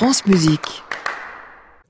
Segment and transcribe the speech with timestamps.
[0.00, 0.82] France Musique.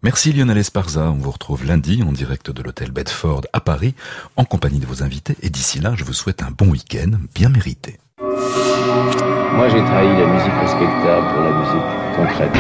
[0.03, 1.13] Merci Lionel Esparza.
[1.13, 3.95] On vous retrouve lundi en direct de l'hôtel Bedford à Paris
[4.35, 5.37] en compagnie de vos invités.
[5.43, 8.01] Et d'ici là, je vous souhaite un bon week-end bien mérité.
[8.19, 11.87] Moi, j'ai trahi la musique respectable pour la musique
[12.17, 12.53] concrète.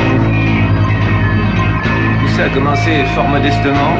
[2.20, 3.96] Tout ça a commencé fort modestement.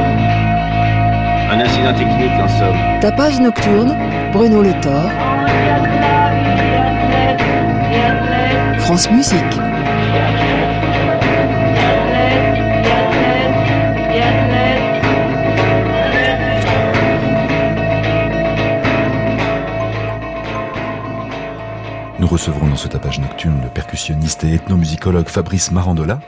[1.50, 3.00] Un incident technique, en somme.
[3.00, 3.98] Tapage nocturne,
[4.32, 5.10] Bruno Le Thor.
[8.78, 9.60] France Musique.
[22.30, 26.20] Recevrons dans ce tapage nocturne le percussionniste et ethnomusicologue Fabrice Marandola.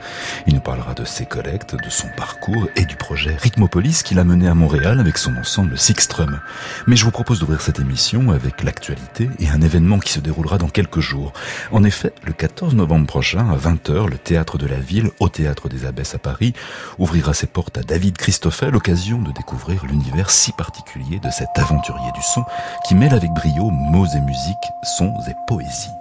[0.47, 4.25] Il nous parlera de ses collectes, de son parcours et du projet Rhythmopolis qu'il a
[4.25, 6.41] mené à Montréal avec son ensemble Sixtrum.
[6.87, 10.57] Mais je vous propose d'ouvrir cette émission avec l'actualité et un événement qui se déroulera
[10.57, 11.31] dans quelques jours.
[11.71, 15.69] En effet, le 14 novembre prochain, à 20h, le Théâtre de la Ville, au Théâtre
[15.69, 16.53] des Abbesses à Paris,
[16.97, 22.11] ouvrira ses portes à David Christoffel, l'occasion de découvrir l'univers si particulier de cet aventurier
[22.13, 22.43] du son
[22.85, 24.57] qui mêle avec brio mots et musique,
[24.97, 25.92] sons et poésie.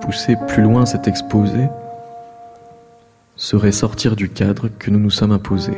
[0.00, 1.68] Pousser plus loin cet exposé
[3.36, 5.76] serait sortir du cadre que nous nous sommes imposés.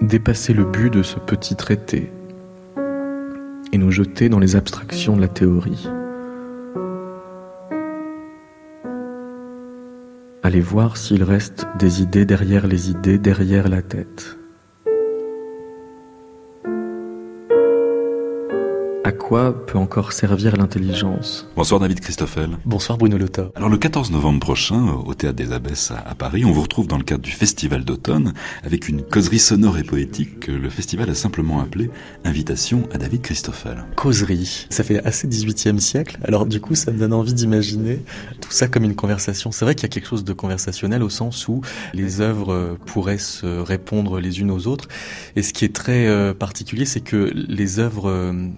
[0.00, 2.12] Dépasser le but de ce petit traité
[3.72, 5.88] et nous jeter dans les abstractions de la théorie.
[10.42, 14.36] Aller voir s'il reste des idées derrière les idées, derrière la tête.
[19.12, 21.46] À quoi peut encore servir l'intelligence?
[21.54, 22.48] Bonsoir David Christoffel.
[22.64, 23.50] Bonsoir Bruno Lota.
[23.56, 26.96] Alors le 14 novembre prochain, au Théâtre des Abbesses à Paris, on vous retrouve dans
[26.96, 28.32] le cadre du Festival d'automne
[28.64, 31.90] avec une causerie sonore et poétique que le festival a simplement appelée
[32.24, 33.84] Invitation à David Christoffel.
[33.96, 38.00] Causerie, ça fait assez 18e siècle, alors du coup ça me donne envie d'imaginer
[38.40, 39.52] tout ça comme une conversation.
[39.52, 41.60] C'est vrai qu'il y a quelque chose de conversationnel au sens où
[41.92, 44.88] les œuvres pourraient se répondre les unes aux autres.
[45.36, 48.48] Et ce qui est très euh, particulier, c'est que les œuvres euh,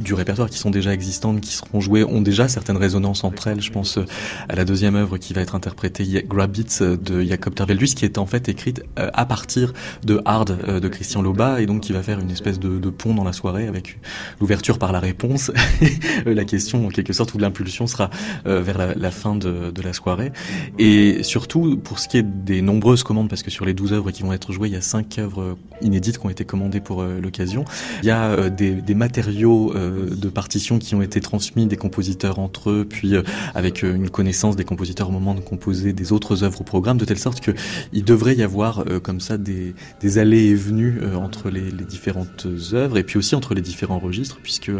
[0.00, 3.60] du répertoire qui sont déjà existantes, qui seront jouées, ont déjà certaines résonances entre elles.
[3.60, 4.06] Je pense euh,
[4.48, 8.26] à la deuxième œuvre qui va être interprétée, Grabitz de Jacob Terveldus, qui est en
[8.26, 9.72] fait écrite euh, à partir
[10.04, 12.90] de Hard euh, de Christian Loba, et donc qui va faire une espèce de, de
[12.90, 13.98] pont dans la soirée avec
[14.40, 15.50] l'ouverture par la réponse,
[16.26, 18.10] la question en quelque sorte où l'impulsion sera
[18.44, 20.32] vers la, la fin de, de, la soirée.
[20.78, 24.10] Et surtout, pour ce qui est des nombreuses commandes, parce que sur les douze œuvres
[24.10, 27.02] qui vont être jouées, il y a cinq œuvres inédites qui ont été commandées pour
[27.02, 27.64] l'occasion,
[28.02, 32.38] il y a des, des matériaux euh, de partitions qui ont été transmis des compositeurs
[32.38, 33.22] entre eux, puis euh,
[33.54, 36.98] avec euh, une connaissance des compositeurs au moment de composer des autres œuvres au programme,
[36.98, 37.52] de telle sorte que
[37.92, 42.98] il devrait y avoir comme ça des, des allées et venues entre les, différentes œuvres
[42.98, 44.70] et puis aussi entre les différents registres, puisque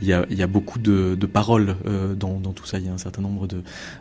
[0.00, 1.76] il y a, y a beaucoup de, paroles
[2.18, 2.78] dans, tout ça.
[2.78, 3.46] Il y a un certain nombre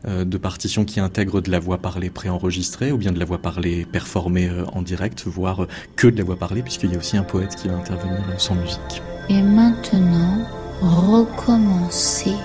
[0.06, 3.86] de partitions qui intègrent de la voix parlée préenregistrée ou bien de la voix parlée
[3.86, 7.56] performée en direct, voire que de la voix parlée, puisqu'il y a aussi un poète
[7.56, 9.02] qui va intervenir sans musique.
[9.30, 10.40] Et maintenant,
[10.82, 12.36] recommencer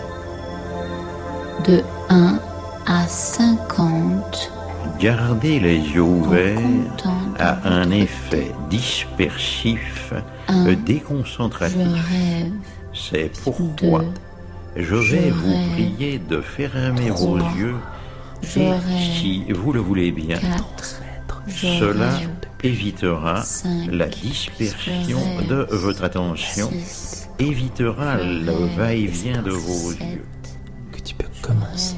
[1.67, 2.39] de 1
[2.87, 4.53] à 50.
[4.99, 6.59] Gardez les yeux ouverts
[7.39, 10.13] à un effet dispersif,
[10.49, 11.79] un, déconcentratif.
[12.93, 17.77] C'est pourquoi deux, je vais je vous rêve, prier de fermer trois, vos yeux
[18.57, 18.81] et, rêve,
[19.21, 21.01] si vous le voulez bien, 4.
[21.47, 22.11] Je cela
[22.63, 23.45] évitera
[23.91, 25.19] la dispersion
[25.49, 26.71] de votre attention,
[27.39, 30.25] évitera le va-et-vient de vos yeux.
[30.93, 31.97] Que tu peux commencer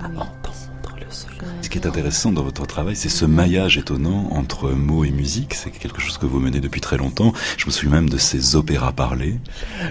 [0.00, 1.38] à entendre le soleil.
[1.62, 5.54] Ce qui est intéressant dans votre travail, c'est ce maillage étonnant entre mots et musique.
[5.54, 7.32] C'est quelque chose que vous menez depuis très longtemps.
[7.56, 9.38] Je me souviens même de ces opéras parlés.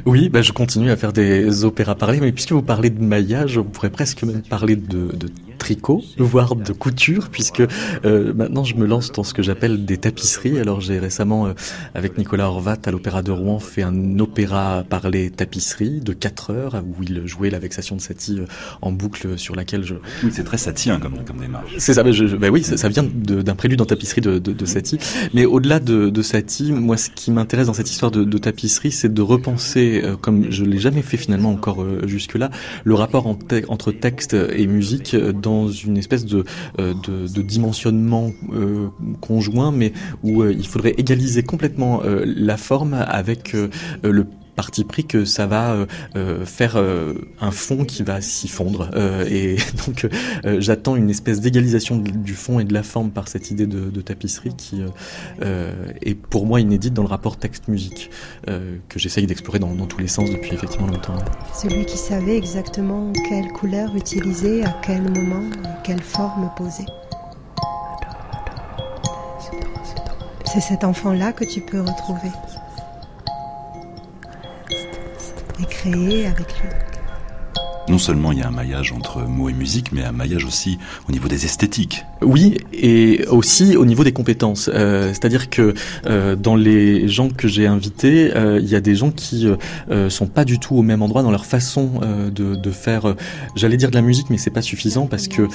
[0.06, 3.57] Oui, bah, je continue à faire des opéras parlés, mais puisque vous parlez de maillage,
[3.57, 5.31] on pourrait presque même parler de, de
[5.63, 7.63] tricot, voire de couture, puisque
[8.03, 10.59] euh, maintenant je me lance dans ce que j'appelle des tapisseries.
[10.59, 11.53] Alors j'ai récemment, euh,
[11.96, 16.84] avec Nicolas Horvat à l'Opéra de Rouen, fait un opéra parlé tapisserie de 4 heures,
[16.85, 18.46] où il jouait la vexation de Satie euh,
[18.81, 19.96] en boucle sur laquelle je...
[20.22, 21.76] Oui, c'est très satien comme, comme démarche.
[21.78, 24.52] C'est ça, bah, je, bah oui, ça, ça vient d'un prélude en tapisserie de, de,
[24.52, 24.97] de Satie.
[25.34, 28.91] Mais au-delà de, de Satie, moi ce qui m'intéresse dans cette histoire de, de tapisserie,
[28.91, 32.49] c'est de repenser, euh, comme je l'ai jamais fait finalement encore euh, jusque-là,
[32.84, 36.44] le rapport en te entre texte et musique dans une espèce de,
[36.79, 38.88] euh, de, dimensionnement euh,
[39.22, 43.55] conjoint, mais où euh, il faudrait égaliser complètement la forme avec
[44.03, 45.85] le parti pris que ça va
[46.46, 48.90] faire un fond qui va s'y fondre.
[49.29, 50.08] et donc
[50.59, 54.02] j'attends une espèce d'égalisation du fond et de la forme par cette idée de, de
[54.02, 54.82] tapisserie qui
[56.02, 58.09] est pour moi inédite dans le rapport texte-musique
[58.46, 61.16] que j'essaye d'explorer dans, dans tous les sens depuis effectivement longtemps.
[61.53, 65.49] Celui qui savait exactement quelle couleur utiliser, à quel moment,
[65.84, 66.85] quelle forme poser.
[70.46, 72.29] C'est cet enfant-là que tu peux retrouver
[75.63, 76.69] et créer avec lui
[77.90, 80.78] non seulement il y a un maillage entre mots et musique, mais un maillage aussi
[81.09, 82.06] au niveau des esthétiques.
[82.22, 84.70] Oui, et aussi au niveau des compétences.
[84.74, 85.74] Euh, C'est-à-dire que
[86.06, 89.47] euh, dans les gens que j'ai invités, euh, il y a des gens qui
[90.09, 92.02] sont pas du tout au même endroit dans leur façon
[92.34, 93.16] de, faire.
[93.56, 95.47] J'allais dire de la musique, mais c'est pas suffisant parce que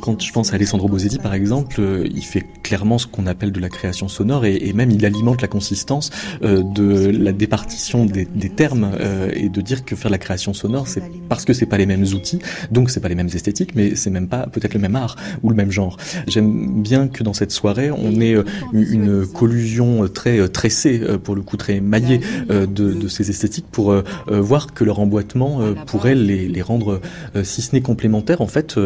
[0.00, 3.60] quand je pense à Alessandro Bosetti, par exemple, il fait clairement ce qu'on appelle de
[3.60, 6.10] la création sonore et, et, même il alimente la consistance
[6.42, 8.90] de la départition des, des termes
[9.34, 11.86] et de dire que faire de la création sonore, c'est parce que c'est pas les
[11.86, 12.38] mêmes outils,
[12.70, 15.50] donc c'est pas les mêmes esthétiques, mais c'est même pas peut-être le même art ou
[15.50, 15.96] le même genre.
[16.26, 21.18] J'aime bien que dans cette soirée, on ait euh, une collusion très euh, tressée, euh,
[21.18, 23.94] pour le coup très maillée de, de ces esthétiques pour
[24.28, 27.00] voir que leur emboîtement pourrait les, les rendre,
[27.42, 28.78] si ce n'est complémentaires, en fait,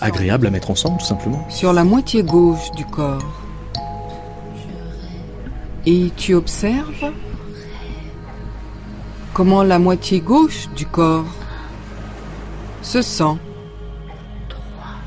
[0.00, 1.46] agréables à mettre ensemble, tout simplement.
[1.48, 3.42] Sur la moitié gauche du corps.
[5.86, 7.12] Et tu observes
[9.32, 11.24] comment la moitié gauche du corps
[12.88, 13.36] se sent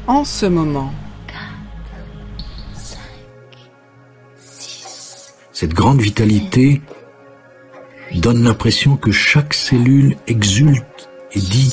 [0.06, 0.94] en ce moment.
[5.52, 6.84] Cette grande vitalité
[8.14, 11.72] donne l'impression que chaque cellule exulte et dit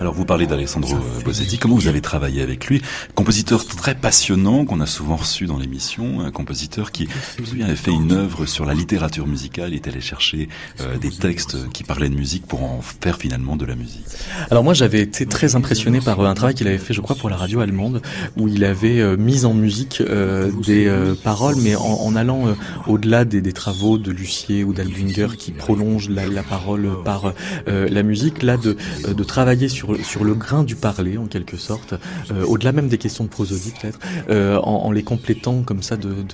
[0.00, 2.82] alors vous parlez d'Alessandro Bosetti, comment vous avez travaillé avec lui?
[3.14, 7.66] Compositeur très passionnant qu'on a souvent reçu dans l'émission, un compositeur qui, je me souviens,
[7.66, 10.48] avait fait une œuvre sur la littérature musicale, il est allé chercher
[10.80, 14.04] euh, des textes qui parlaient de musique pour en faire finalement de la musique.
[14.50, 17.16] Alors moi j'avais été très impressionné par euh, un travail qu'il avait fait, je crois,
[17.16, 18.02] pour la radio allemande,
[18.36, 22.48] où il avait euh, mis en musique euh, des euh, paroles, mais en, en allant
[22.48, 22.52] euh,
[22.86, 27.32] au-delà des, des, travaux de Lucier ou d'Albinger qui prolongent la, la parole par
[27.66, 28.76] la musique, là de,
[29.08, 31.94] de travailler sur sur, le grain du parler en quelque sorte,
[32.30, 33.98] euh, au-delà même des questions de prosodie peut-être,
[34.30, 36.24] euh, en, les complétant comme ça de,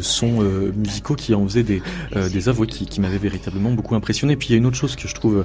[0.00, 1.82] sons euh, musicaux qui en faisaient des,
[2.14, 4.36] des œuvres qui, qui m'avaient véritablement beaucoup impressionné.
[4.36, 5.44] Puis il y a une autre chose que je trouve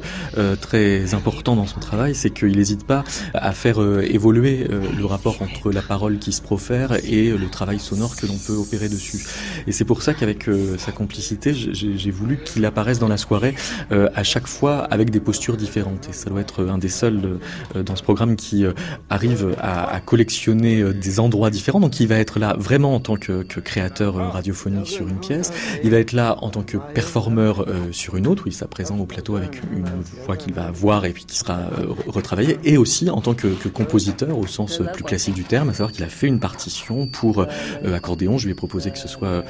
[0.61, 3.03] très important dans son travail, c'est qu'il n'hésite pas
[3.33, 8.15] à faire évoluer le rapport entre la parole qui se profère et le travail sonore
[8.15, 9.25] que l'on peut opérer dessus.
[9.67, 13.55] Et c'est pour ça qu'avec sa complicité, j'ai voulu qu'il apparaisse dans la soirée
[13.91, 16.09] à chaque fois avec des postures différentes.
[16.09, 17.28] Et ça doit être un des seuls
[17.75, 18.73] dans ce programme qui euh,
[19.09, 21.79] arrive à, collectionner euh, des endroits différents.
[21.79, 25.51] Donc il va être là vraiment en tant que, créateur radiophonique sur une pièce.
[25.83, 28.67] Il va être là en tant que performeur sur une autre, où il sera
[28.99, 29.85] au plateau avec une
[30.25, 31.69] voix qu'il va avoir et puis qui sera
[32.07, 32.57] retravaillée.
[32.63, 35.91] Et aussi en tant que, que, compositeur au sens plus classique du terme, à savoir
[35.91, 37.45] qu'il a fait une partition pour
[37.85, 38.37] accordéon.
[38.37, 39.43] Je lui ai proposé que ce soit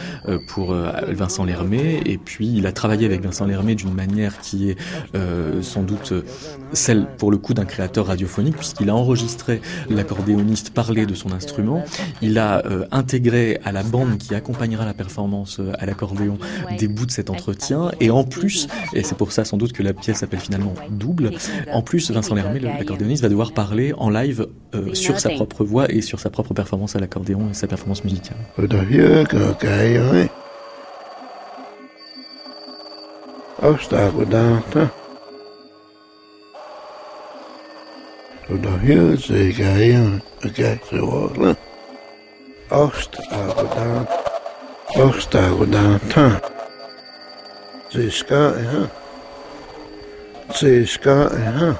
[0.47, 2.01] pour Vincent Lermé.
[2.05, 4.77] Et puis il a travaillé avec Vincent Lermé d'une manière qui est
[5.61, 6.13] sans doute
[6.73, 11.83] celle pour le coup d'un créateur radiophonique puisqu'il a enregistré l'accordéoniste parler de son instrument,
[12.21, 16.37] il a euh, intégré à la bande qui accompagnera la performance euh, à l'accordéon
[16.77, 17.91] des bouts de cet entretien.
[17.99, 21.31] Et en plus, et c'est pour ça sans doute que la pièce s'appelle finalement double,
[21.71, 25.91] en plus Vincent Lermé, l'accordéoniste, va devoir parler en live euh, sur sa propre voix
[25.91, 28.37] et sur sa propre performance à l'accordéon et sa performance musicale.
[38.49, 39.15] Produción
[39.53, 40.23] cayó
[40.55, 41.55] que se voló.
[42.71, 44.09] Obstacular.
[44.95, 46.01] Obstacular.
[47.91, 48.91] Se escae, ha.
[50.51, 51.79] Se escae, ha.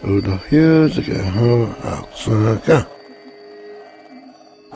[0.00, 2.88] Produción se cayó a sacar.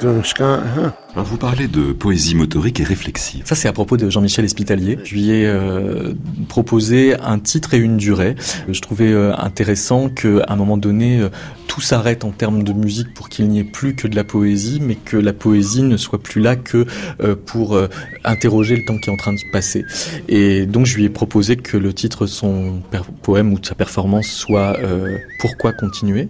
[0.00, 1.05] Con escae, ha.
[1.16, 3.40] Alors vous parlez de poésie motorique et réflexive.
[3.46, 4.98] Ça c'est à propos de Jean-Michel Espitalier.
[5.02, 6.12] Je lui ai euh,
[6.46, 8.36] proposé un titre et une durée.
[8.68, 11.30] Je trouvais euh, intéressant qu'à un moment donné euh,
[11.66, 14.80] tout s'arrête en termes de musique pour qu'il n'y ait plus que de la poésie,
[14.80, 16.86] mais que la poésie ne soit plus là que
[17.20, 17.88] euh, pour euh,
[18.24, 19.84] interroger le temps qui est en train de passer.
[20.28, 22.82] Et donc je lui ai proposé que le titre de son
[23.22, 26.28] poème ou de sa performance soit euh, Pourquoi continuer?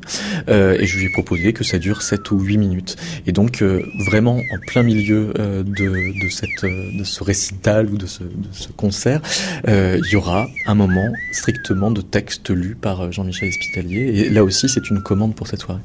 [0.49, 2.97] Et je lui ai proposé que ça dure 7 ou 8 minutes.
[3.27, 8.23] Et donc vraiment en plein milieu de, de, cette, de ce récital ou de ce,
[8.23, 9.21] de ce concert,
[9.67, 14.21] il y aura un moment strictement de texte lu par Jean-Michel Espitalier.
[14.21, 15.83] Et là aussi c'est une commande pour cette soirée.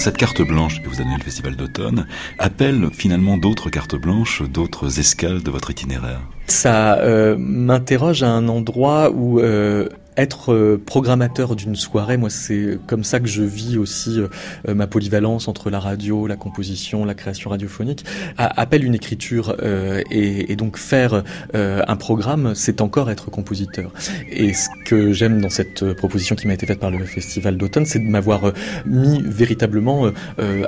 [0.00, 2.06] Cette carte blanche que vous avez le Festival d'automne
[2.38, 6.22] appelle finalement d'autres cartes blanches, d'autres escales de votre itinéraire?
[6.46, 12.78] Ça euh, m'interroge à un endroit où euh, être euh, programmateur d'une soirée, moi c'est
[12.86, 17.14] comme ça que je vis aussi euh, ma polyvalence entre la radio, la composition, la
[17.14, 18.04] création radiophonique,
[18.36, 21.22] appelle une écriture euh, et, donc faire
[21.54, 23.92] un programme, c'est encore être compositeur.
[24.30, 27.86] Et ce que j'aime dans cette proposition qui m'a été faite par le Festival d'automne,
[27.86, 28.52] c'est de m'avoir
[28.84, 30.10] mis véritablement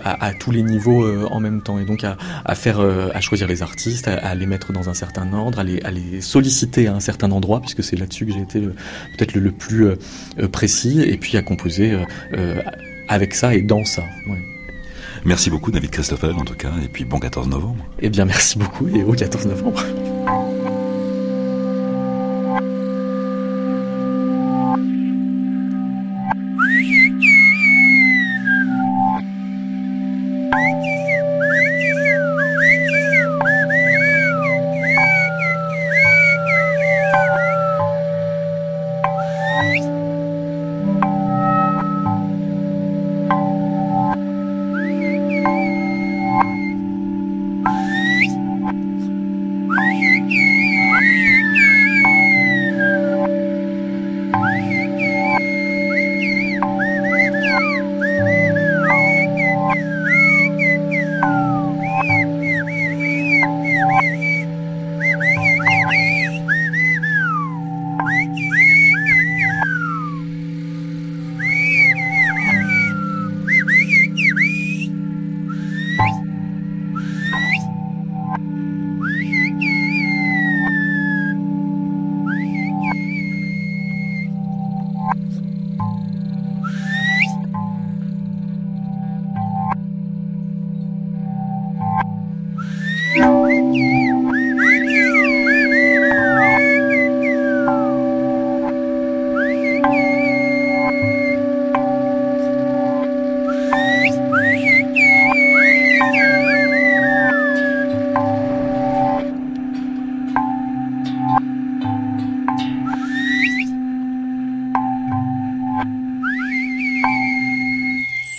[0.04, 3.62] à, tous les niveaux en même temps et donc à, à faire, à choisir les
[3.62, 6.94] artistes, à, à, les mettre dans un certain ordre, à les, à les solliciter à
[6.94, 9.96] un certain endroit, puisque c'est là-dessus que j'ai été peut-être le, le plus euh,
[10.38, 11.96] euh, précis et puis à composer
[12.32, 12.62] euh,
[13.08, 14.02] avec ça et dans ça.
[14.28, 14.38] Ouais.
[15.24, 17.84] Merci beaucoup David Christoffel en tout cas et puis bon 14 novembre.
[18.00, 19.82] Eh bien merci beaucoup et au 14 novembre.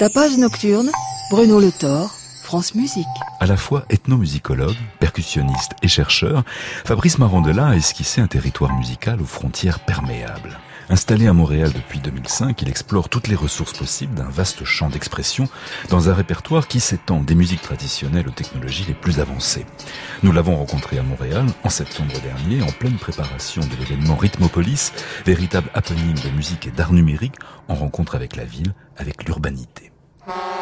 [0.04, 0.92] Tapage nocturne,
[1.32, 2.12] Bruno Le Thor,
[2.44, 3.06] France Musique.
[3.40, 6.44] À la fois ethnomusicologue, percussionniste et chercheur,
[6.84, 10.60] Fabrice Marandela a esquissé un territoire musical aux frontières perméables.
[10.90, 15.48] Installé à Montréal depuis 2005, il explore toutes les ressources possibles d'un vaste champ d'expression
[15.90, 19.66] dans un répertoire qui s'étend des musiques traditionnelles aux technologies les plus avancées.
[20.22, 24.92] Nous l'avons rencontré à Montréal en septembre dernier, en pleine préparation de l'événement Rhythmopolis,
[25.26, 27.36] véritable happening de musique et d'art numérique
[27.70, 29.93] en rencontre avec la ville, avec l'urbanité.
[30.26, 30.53] Huh?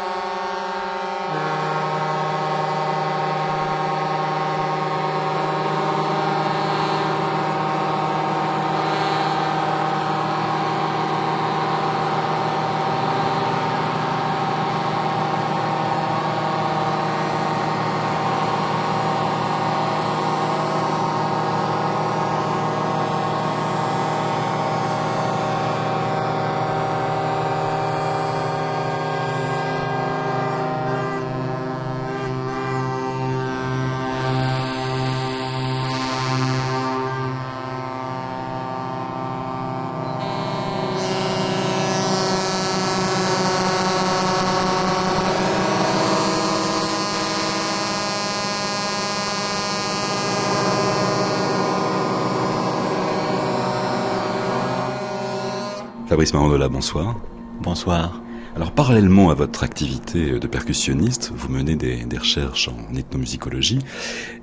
[56.12, 57.18] Fabrice Marandola, bonsoir.
[57.62, 58.20] Bonsoir.
[58.54, 63.78] Alors parallèlement à votre activité de percussionniste, vous menez des, des recherches en ethnomusicologie.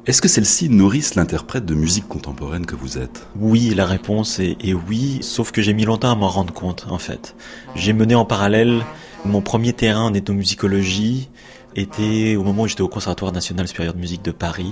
[0.08, 3.28] Est-ce que celles-ci nourrissent l'interprète de musique contemporaine que vous êtes?
[3.40, 6.88] Oui, la réponse est, est oui, sauf que j'ai mis longtemps à m'en rendre compte
[6.90, 7.36] en fait.
[7.76, 8.84] J'ai mené en parallèle
[9.24, 11.30] mon premier terrain en ethnomusicologie
[11.76, 14.72] était au moment où j'étais au Conservatoire national supérieur de musique de Paris.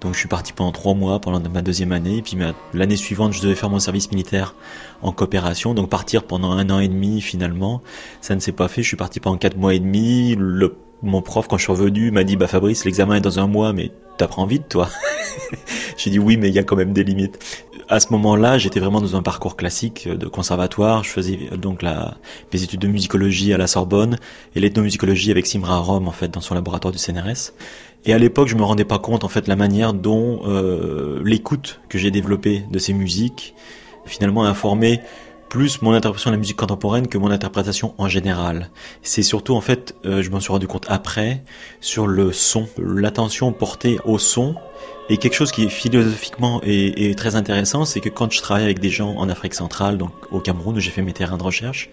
[0.00, 2.18] Donc je suis parti pendant trois mois pendant ma deuxième année.
[2.18, 2.36] Et puis
[2.72, 4.54] l'année suivante, je devais faire mon service militaire
[5.02, 5.74] en coopération.
[5.74, 7.82] Donc partir pendant un an et demi finalement,
[8.20, 8.82] ça ne s'est pas fait.
[8.82, 10.36] Je suis parti pendant quatre mois et demi.
[11.02, 13.74] Mon prof, quand je suis revenu, m'a dit, bah Fabrice, l'examen est dans un mois,
[13.74, 14.88] mais t'apprends vite toi.
[15.98, 17.38] J'ai dit oui, mais il y a quand même des limites
[17.88, 21.04] à ce moment-là, j'étais vraiment dans un parcours classique de conservatoire.
[21.04, 22.16] Je faisais donc la,
[22.52, 24.18] mes études de musicologie à la Sorbonne
[24.54, 27.52] et l'ethnomusicologie avec Simra Rome en fait dans son laboratoire du CNRS.
[28.06, 31.80] Et à l'époque, je me rendais pas compte en fait la manière dont euh, l'écoute
[31.88, 33.54] que j'ai développée de ces musiques
[34.06, 35.00] finalement a informé
[35.54, 38.70] plus mon interprétation de la musique contemporaine que mon interprétation en général.
[39.02, 41.44] C'est surtout en fait, euh, je m'en suis rendu compte après,
[41.80, 44.56] sur le son, l'attention portée au son.
[45.08, 48.80] Et quelque chose qui est philosophiquement est, très intéressant, c'est que quand je travaille avec
[48.80, 51.88] des gens en Afrique centrale, donc au Cameroun où j'ai fait mes terrains de recherche,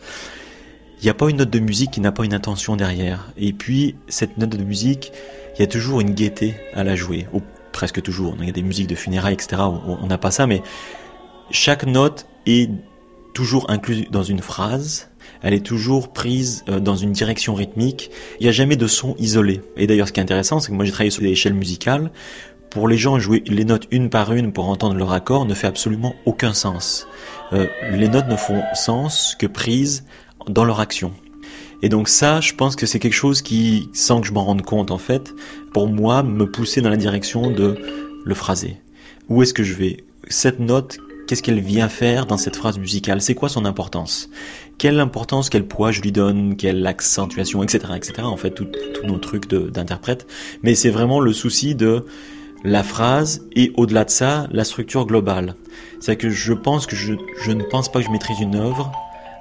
[0.99, 3.31] il n'y a pas une note de musique qui n'a pas une intention derrière.
[3.37, 5.11] Et puis cette note de musique,
[5.55, 8.35] il y a toujours une gaieté à la jouer, ou presque toujours.
[8.39, 9.61] Il y a des musiques de funérailles, etc.
[9.61, 10.63] On n'a pas ça, mais
[11.51, 12.71] chaque note est
[13.33, 15.09] toujours incluse dans une phrase,
[15.41, 19.15] elle est toujours prise euh, dans une direction rythmique, il n'y a jamais de son
[19.17, 19.61] isolé.
[19.77, 22.11] Et d'ailleurs ce qui est intéressant, c'est que moi j'ai travaillé sur des échelles musicales,
[22.71, 25.67] pour les gens jouer les notes une par une pour entendre leur accord ne fait
[25.67, 27.05] absolument aucun sens.
[27.51, 30.05] Euh, les notes ne font sens que prises
[30.47, 31.11] dans leur action.
[31.81, 34.61] Et donc ça, je pense que c'est quelque chose qui, sans que je m'en rende
[34.61, 35.33] compte en fait,
[35.73, 37.77] pour moi, me poussait dans la direction de
[38.23, 38.77] le phraser.
[39.29, 39.97] Où est-ce que je vais?
[40.29, 40.97] Cette note,
[41.27, 43.21] qu'est-ce qu'elle vient faire dans cette phrase musicale?
[43.21, 44.29] C'est quoi son importance?
[44.77, 48.23] Quelle importance, quel poids je lui donne, quelle accentuation, etc., etc.
[48.23, 48.67] En fait, tous
[49.05, 50.27] nos trucs d'interprète.
[50.63, 52.05] Mais c'est vraiment le souci de
[52.63, 55.55] la phrase et au-delà de ça, la structure globale.
[55.99, 57.13] C'est que je pense que je,
[57.51, 58.91] ne pense pas que je maîtrise une œuvre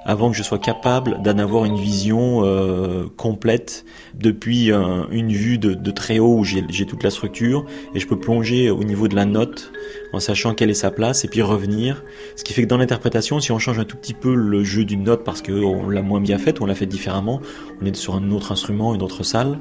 [0.05, 3.85] avant que je sois capable d'en avoir une vision euh, complète
[4.15, 8.71] depuis une vue de, très haut où j'ai toute la structure et je peux plonger
[8.71, 9.71] au niveau de la note
[10.13, 12.03] en sachant quelle est sa place et puis revenir.
[12.35, 14.85] Ce qui fait que dans l'interprétation, si on change un tout petit peu le jeu
[14.85, 17.41] d'une note parce qu'on l'a moins bien faite, on l'a fait différemment,
[17.81, 19.59] on est sur un autre instrument, une autre salle,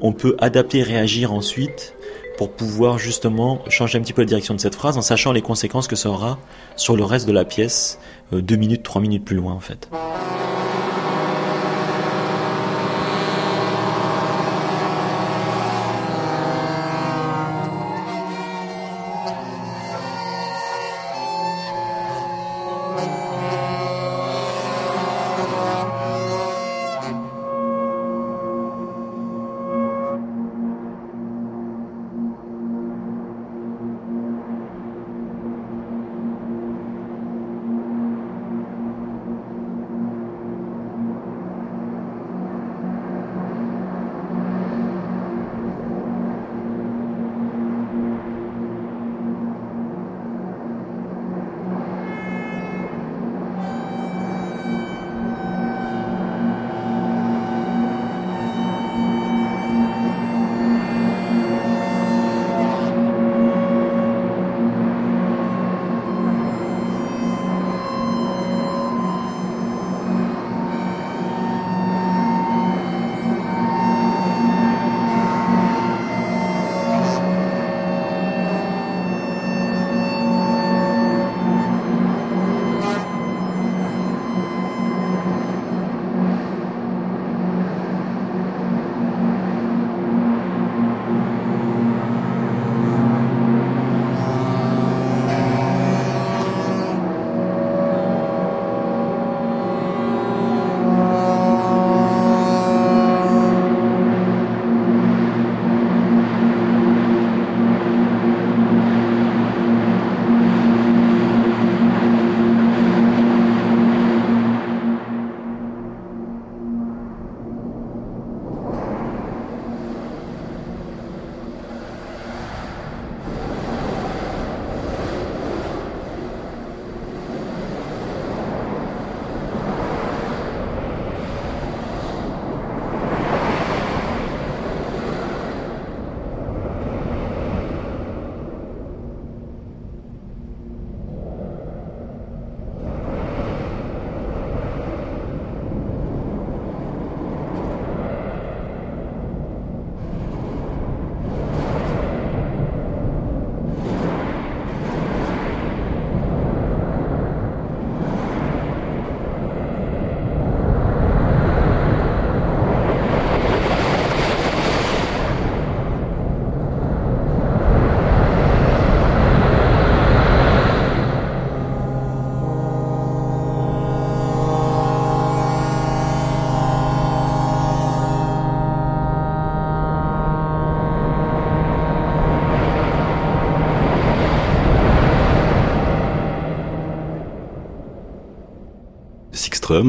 [0.00, 1.94] on peut adapter et réagir ensuite
[2.38, 5.42] pour pouvoir justement changer un petit peu la direction de cette phrase en sachant les
[5.42, 6.38] conséquences que ça aura
[6.76, 7.98] sur le reste de la pièce
[8.32, 9.90] euh, deux minutes, trois minutes plus loin en fait.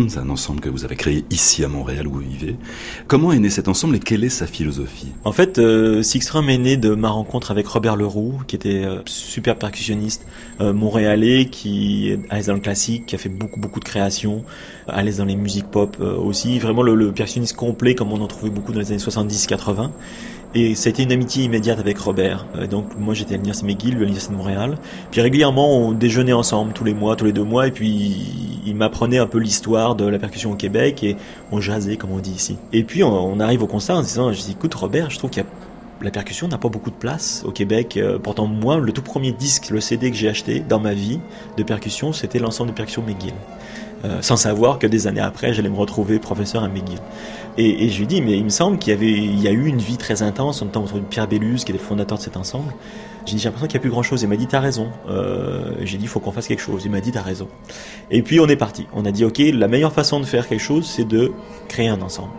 [0.10, 2.56] C'est un ensemble que vous avez créé ici à Montréal où vous vivez.
[3.08, 5.12] Comment est né cet ensemble et quelle est sa philosophie?
[5.25, 9.58] En fait, euh, est né de ma rencontre avec Robert Leroux, qui était euh, super
[9.58, 10.25] percussionniste
[10.62, 14.43] euh, montréalais, qui l'aise dans le classique, qui a fait beaucoup beaucoup de créations,
[14.88, 16.60] à l'aise dans les musiques pop euh, aussi.
[16.60, 19.89] Vraiment le, le percussionniste complet, comme on en trouvait beaucoup dans les années 70-80.
[20.54, 22.46] Et ça a été une amitié immédiate avec Robert.
[22.58, 24.78] Euh, donc moi j'étais à l'Université McGill, lui à l'Université de Montréal.
[25.10, 28.76] Puis régulièrement on déjeunait ensemble tous les mois, tous les deux mois, et puis il
[28.76, 31.16] m'apprenait un peu l'histoire de la percussion au Québec et
[31.52, 32.58] on jasait comme on dit ici.
[32.74, 35.42] Et puis on, arrive au constat en disant, je dis écoute Robert, je trouve qu'il
[35.42, 35.50] y a
[36.04, 37.96] la percussion n'a pas beaucoup de place au Québec.
[37.96, 41.20] Euh, pourtant, moi, le tout premier disque, le CD que j'ai acheté dans ma vie
[41.58, 43.34] de percussion, c'était l'ensemble de percussion McGill.
[44.04, 47.00] Euh, sans savoir que des années après, j'allais me retrouver professeur à McGill.
[47.58, 49.80] Et, je lui dis, mais il me semble qu'il y avait, y a eu une
[49.80, 52.74] vie très intense, autour de Pierre Bellus, qui est le fondateur de cet ensemble.
[53.26, 54.24] J'ai dit, j'ai l'impression qu'il n'y a plus grand chose.
[54.24, 54.90] Il m'a dit, t'as raison.
[55.10, 56.84] Euh, j'ai dit, il faut qu'on fasse quelque chose.
[56.86, 57.48] Il m'a dit, t'as raison.
[58.10, 58.88] Et puis, on est parti.
[58.94, 61.32] On a dit, ok, la meilleure façon de faire quelque chose, c'est de
[61.68, 62.32] créer un ensemble.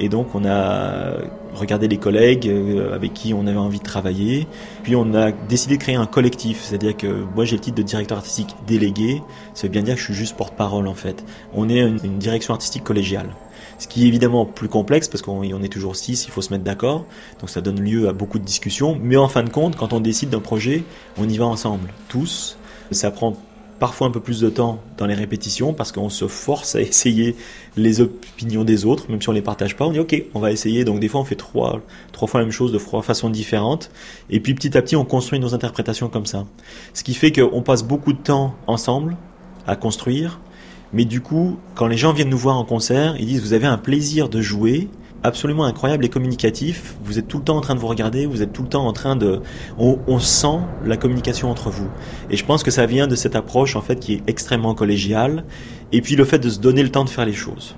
[0.00, 1.14] Et donc on a
[1.54, 4.46] regardé les collègues euh, avec qui on avait envie de travailler.
[4.82, 7.82] Puis on a décidé de créer un collectif, c'est-à-dire que moi j'ai le titre de
[7.82, 9.22] directeur artistique délégué.
[9.54, 11.24] Ça veut bien dire que je suis juste porte-parole en fait.
[11.54, 13.30] On est une, direction artistique collégiale.
[13.78, 16.52] Ce qui est évidemment plus complexe parce qu'on on est toujours six, il faut se
[16.52, 17.04] mettre d'accord.
[17.40, 18.98] Donc ça donne lieu à beaucoup de discussions.
[19.00, 20.82] Mais en fin de compte, quand on décide d'un projet,
[21.16, 22.58] on y va ensemble, tous.
[22.90, 23.36] Ça prend
[23.78, 27.36] parfois un peu plus de temps dans les répétitions parce qu'on se force à essayer
[27.78, 29.86] les opinions des autres, même si on les partage pas.
[29.86, 30.84] On dit ok, on va essayer.
[30.84, 31.80] Donc des fois on fait trois,
[32.12, 33.90] trois fois la même chose de trois façons différentes.
[34.30, 36.44] Et puis petit à petit on construit nos interprétations comme ça.
[36.94, 39.16] Ce qui fait qu'on passe beaucoup de temps ensemble
[39.66, 40.40] à construire.
[40.92, 43.66] Mais du coup, quand les gens viennent nous voir en concert, ils disent vous avez
[43.66, 44.88] un plaisir de jouer
[45.22, 46.96] absolument incroyable et communicatif.
[47.02, 48.86] Vous êtes tout le temps en train de vous regarder, vous êtes tout le temps
[48.86, 49.40] en train de...
[49.78, 51.88] On, on, sent la communication entre vous.
[52.30, 55.44] Et je pense que ça vient de cette approche en fait qui est extrêmement collégiale.
[55.92, 57.76] Et puis le fait de se donner le temps de faire les choses.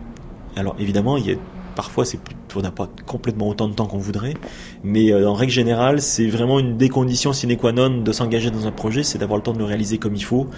[0.56, 1.36] Alors évidemment, il y a
[1.76, 2.18] parfois c'est
[2.56, 4.34] on n'a pas complètement autant de temps qu'on voudrait,
[4.82, 8.50] mais euh, en règle générale, c'est vraiment une des conditions sine qua non de s'engager
[8.50, 10.48] dans un projet, c'est d'avoir le temps de le réaliser comme il faut.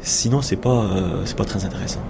[0.00, 2.00] Sinon, c'est pas euh, c'est pas très intéressant.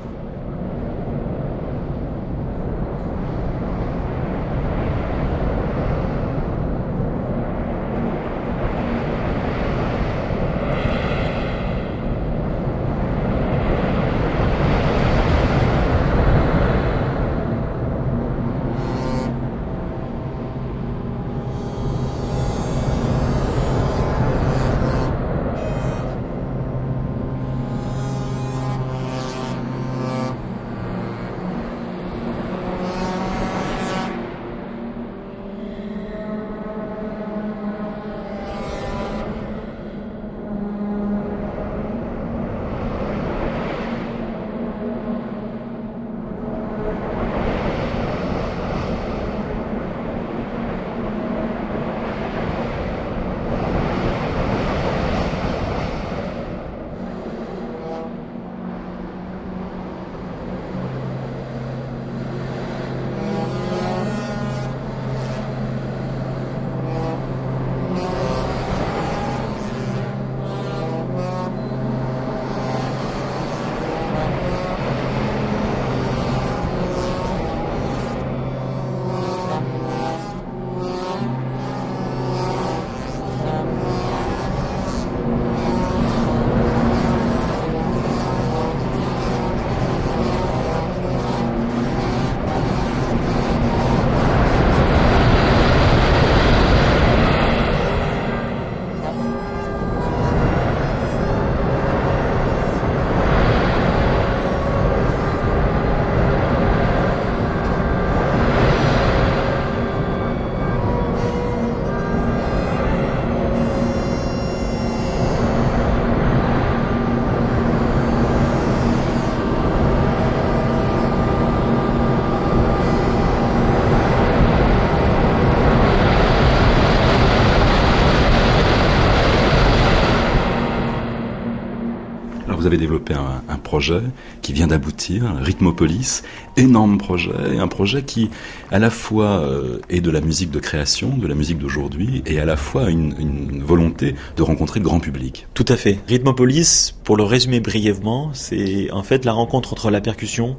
[132.72, 134.00] Avez développé un, projet
[134.40, 136.22] qui vient d'aboutir, Rhythmopolis,
[136.56, 138.30] énorme projet, un projet qui
[138.70, 142.40] à la fois euh, est de la musique de création, de la musique d'aujourd'hui, et
[142.40, 145.46] à la fois une, volonté de rencontrer le grand public.
[145.54, 145.98] Tout à fait.
[146.08, 150.56] Rhythmopolis, pour le résumer brièvement, c'est en fait la rencontre entre la percussion,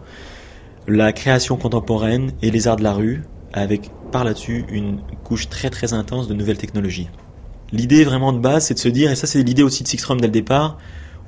[0.88, 3.24] la création contemporaine et les arts de la rue,
[3.54, 7.10] avec par là-dessus une couche très très intense de nouvelles technologies.
[7.72, 9.98] L'idée vraiment de base, c'est de se dire, et ça c'est l'idée aussi de Six
[9.98, 10.78] Drum dès le départ,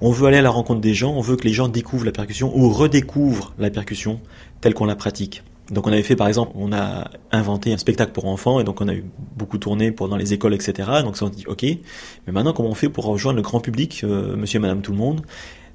[0.01, 2.11] on veut aller à la rencontre des gens, on veut que les gens découvrent la
[2.11, 4.19] percussion ou redécouvrent la percussion
[4.61, 5.43] telle qu'on la pratique.
[5.71, 8.81] Donc on avait fait par exemple, on a inventé un spectacle pour enfants et donc
[8.81, 9.03] on a eu
[9.35, 10.89] beaucoup tourné pour dans les écoles, etc.
[11.03, 14.01] Donc ça on dit ok, mais maintenant comment on fait pour rejoindre le grand public,
[14.03, 15.21] euh, monsieur et madame tout le monde?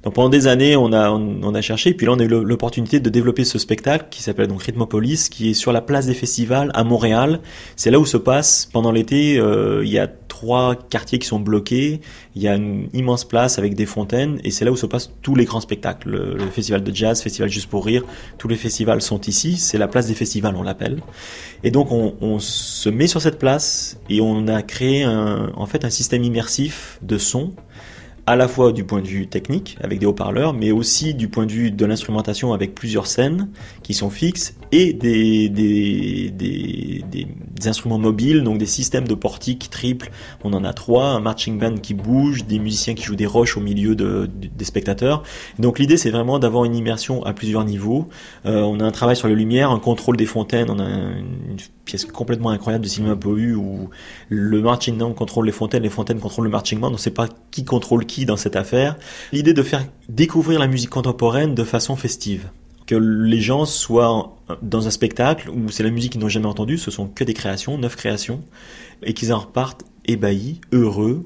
[0.03, 2.99] Donc pendant des années, on a on, a cherché, puis là on a eu l'opportunité
[2.99, 6.71] de développer ce spectacle qui s'appelle donc Rhythmopolis, qui est sur la place des festivals
[6.73, 7.39] à Montréal.
[7.75, 9.37] C'est là où se passe pendant l'été.
[9.37, 12.01] Euh, il y a trois quartiers qui sont bloqués.
[12.35, 15.13] Il y a une immense place avec des fontaines, et c'est là où se passent
[15.21, 16.09] tous les grands spectacles.
[16.09, 18.03] Le, le festival de jazz, festival juste pour rire,
[18.39, 19.57] tous les festivals sont ici.
[19.57, 21.01] C'est la place des festivals, on l'appelle.
[21.63, 25.67] Et donc on, on, se met sur cette place et on a créé un, en
[25.67, 27.53] fait un système immersif de son
[28.27, 31.45] à la fois du point de vue technique avec des haut-parleurs, mais aussi du point
[31.45, 33.49] de vue de l'instrumentation avec plusieurs scènes
[33.83, 37.27] qui sont fixes et des, des, des, des,
[37.67, 40.11] instruments mobiles, donc des systèmes de portiques triples.
[40.43, 43.57] On en a trois, un marching band qui bouge, des musiciens qui jouent des roches
[43.57, 45.23] au milieu de, des spectateurs.
[45.59, 48.07] Donc l'idée c'est vraiment d'avoir une immersion à plusieurs niveaux.
[48.45, 51.59] Euh, on a un travail sur les lumières, un contrôle des fontaines, on a une
[51.91, 53.89] pièce complètement incroyable de Sylvain Bohu où
[54.29, 57.11] le marching band contrôle les fontaines, les fontaines contrôlent le marching band, on ne sait
[57.11, 58.97] pas qui contrôle qui dans cette affaire.
[59.33, 62.49] L'idée de faire découvrir la musique contemporaine de façon festive
[62.87, 66.77] que les gens soient dans un spectacle où c'est la musique qu'ils n'ont jamais entendue,
[66.77, 68.41] ce sont que des créations, neuf créations,
[69.03, 71.25] et qu'ils en repartent ébahis, heureux,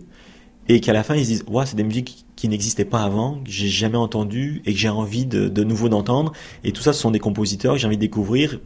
[0.68, 3.36] et qu'à la fin ils se disent ouais, c'est des musiques qui n'existaient pas avant,
[3.44, 6.34] que j'ai jamais entendues et que j'ai envie de, de nouveau d'entendre.
[6.64, 8.60] Et tout ça, ce sont des compositeurs que j'ai envie de découvrir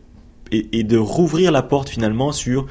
[0.51, 2.67] et, de rouvrir la porte finalement sur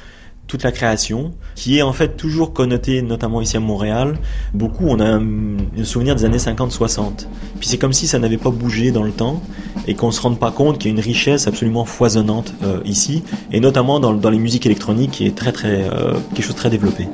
[0.47, 4.19] toute la création, qui est en fait toujours connotée, notamment ici à Montréal.
[4.55, 7.27] Beaucoup, on a un, souvenir des années 50-60.
[7.61, 9.43] Puis c'est comme si ça n'avait pas bougé dans le temps
[9.87, 13.25] et qu'on se rende pas compte qu'il y a une richesse absolument foisonnante euh, ici,
[13.53, 16.61] et notamment dans, dans, les musiques électroniques, qui est très très euh, quelque chose de
[16.61, 17.09] très développé.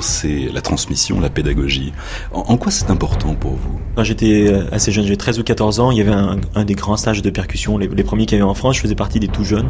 [0.00, 1.92] C'est la transmission, la pédagogie.
[2.32, 3.78] En, quoi c'est important pour vous?
[3.96, 6.12] Quand j'étais assez jeune, j'avais 13 ou 14 ans, il y avait
[6.54, 8.94] un, des grands stages de percussion, les, premiers qu'il y avait en France, je faisais
[8.94, 9.68] partie des tout jeunes.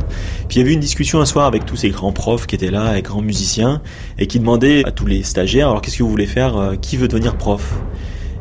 [0.48, 2.70] Puis il y avait une discussion un soir avec tous ces grands profs qui étaient
[2.70, 3.80] là, et grands musiciens,
[4.18, 6.96] et qui demandaient à tous les stagiaires, alors qu'est-ce que vous voulez faire euh, Qui
[6.96, 7.74] veut devenir prof?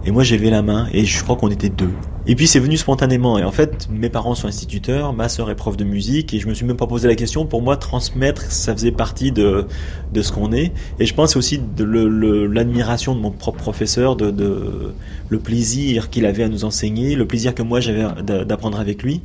[0.06, 1.92] Et moi j'ai levé la main et je crois qu'on était deux.
[2.30, 3.40] Et puis c'est venu spontanément.
[3.40, 6.48] Et en fait, mes parents sont instituteurs, ma sœur est prof de musique et je
[6.50, 7.46] me suis même pas posé la question.
[7.46, 9.66] Pour moi, transmettre, ça faisait partie de,
[10.12, 10.74] de ce qu'on est.
[11.00, 14.94] Et je pense aussi de l'admiration de mon propre professeur, de,
[15.30, 19.22] le plaisir qu'il avait à nous enseigner, le plaisir que moi j'avais d'apprendre avec lui.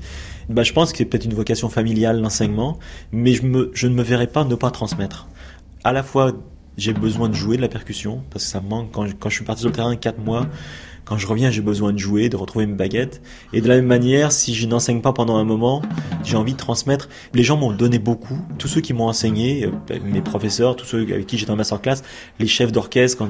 [0.48, 2.78] Bah, je pense que c'est peut-être une vocation familiale, l'enseignement,
[3.10, 5.26] mais je, ne me verrais pas ne pas transmettre.
[5.82, 6.32] À la fois
[6.78, 9.28] j'ai besoin de jouer de la percussion parce que ça me manque quand je, quand
[9.28, 10.46] je suis parti sur le terrain quatre mois
[11.04, 13.20] Quand je reviens, j'ai besoin de jouer, de retrouver mes baguettes.
[13.52, 15.82] Et de la même manière, si je n'enseigne pas pendant un moment,
[16.22, 17.08] j'ai envie de transmettre.
[17.34, 18.38] Les gens m'ont donné beaucoup.
[18.58, 22.02] Tous ceux qui m'ont enseigné, euh, mes professeurs, tous ceux avec qui j'étais en masterclass,
[22.38, 23.28] les chefs d'orchestre, quand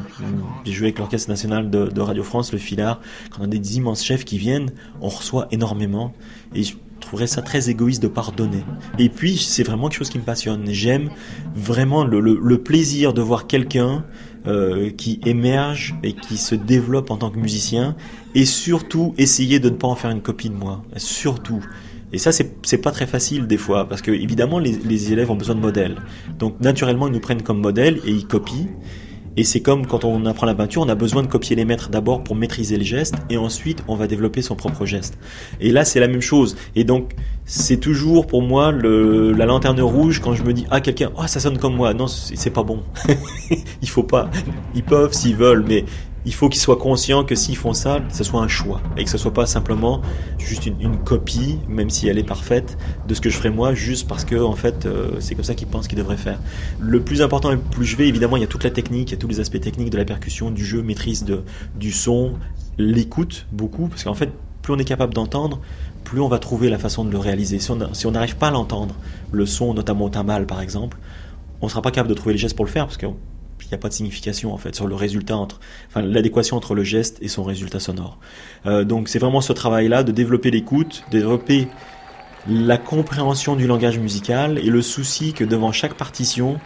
[0.64, 4.04] j'ai joué avec l'Orchestre National de, Radio France, le Filard, quand on a des immenses
[4.04, 6.12] chefs qui viennent, on reçoit énormément.
[6.54, 8.64] Et je trouverais ça très égoïste de pardonner.
[8.98, 10.66] Et puis, c'est vraiment quelque chose qui me passionne.
[10.68, 11.10] J'aime
[11.54, 14.04] vraiment le plaisir de voir quelqu'un
[14.46, 17.96] euh, qui émerge et qui se développe en tant que musicien
[18.34, 20.82] et surtout essayer de ne pas en faire une copie de moi.
[20.96, 21.64] Surtout.
[22.12, 25.36] Et ça, c'est pas très facile des fois, parce que évidemment, les, les élèves ont
[25.36, 25.96] besoin de modèles.
[26.38, 28.66] Donc, naturellement, ils nous prennent comme modèle et ils copient.
[29.36, 31.88] Et c'est comme quand on apprend la peinture, on a besoin de copier les maîtres
[31.88, 35.18] d'abord pour maîtriser les gestes, et ensuite on va développer son propre geste.
[35.60, 36.56] Et là, c'est la même chose.
[36.76, 37.12] Et donc,
[37.44, 41.26] c'est toujours pour moi le, la lanterne rouge quand je me dis ah quelqu'un, oh
[41.26, 41.94] ça sonne comme moi.
[41.94, 42.82] Non, c'est pas bon.
[43.82, 44.30] Il faut pas.
[44.74, 45.84] Ils peuvent s'ils veulent, mais
[46.24, 49.10] il faut qu'ils soient conscients que s'ils font ça, ce soit un choix et que
[49.10, 50.02] ce soit pas simplement
[50.38, 54.06] juste une, copie, même si elle est parfaite, de ce que je ferais moi, juste
[54.06, 56.38] parce que en fait euh, c'est comme ça qu'ils pensent qu'ils devraient faire.
[56.80, 59.14] Le plus important et plus je vais, évidemment, il y a toute la technique, il
[59.14, 61.42] y a tous les aspects techniques de la percussion, du jeu, maîtrise de,
[61.78, 62.34] du son,
[62.78, 64.30] l'écoute beaucoup, parce qu'en fait,
[64.62, 65.60] plus on est capable d'entendre,
[66.04, 67.58] plus on va trouver la façon de le réaliser.
[67.58, 67.70] Si
[68.06, 68.94] on n'arrive pas à l'entendre,
[69.32, 70.98] le son, notamment au timbal par exemple,
[71.60, 73.10] on sera pas capable de trouver les gestes pour le faire parce il
[73.72, 76.84] n'y a pas de signification en fait sur le résultat entre, enfin l'adéquation entre le
[76.84, 78.18] geste et son résultat sonore.
[78.66, 81.68] Euh, donc c'est vraiment ce travail-là de développer l'écoute, développer
[82.48, 86.58] la compréhension du langage musical et le souci que devant chaque partition,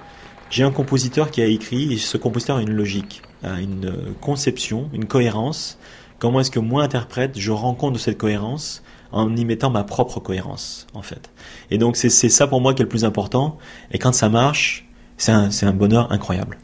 [0.51, 4.88] j'ai un compositeur qui a écrit et ce compositeur a une logique, a une conception,
[4.92, 5.79] une cohérence.
[6.19, 9.85] Comment est-ce que moi interprète, je rends compte de cette cohérence en y mettant ma
[9.85, 11.31] propre cohérence en fait?
[11.71, 13.59] Et donc c'est ça pour moi qui est le plus important.
[13.90, 14.86] Et quand ça marche,
[15.16, 16.59] c'est un, bonheur incroyable.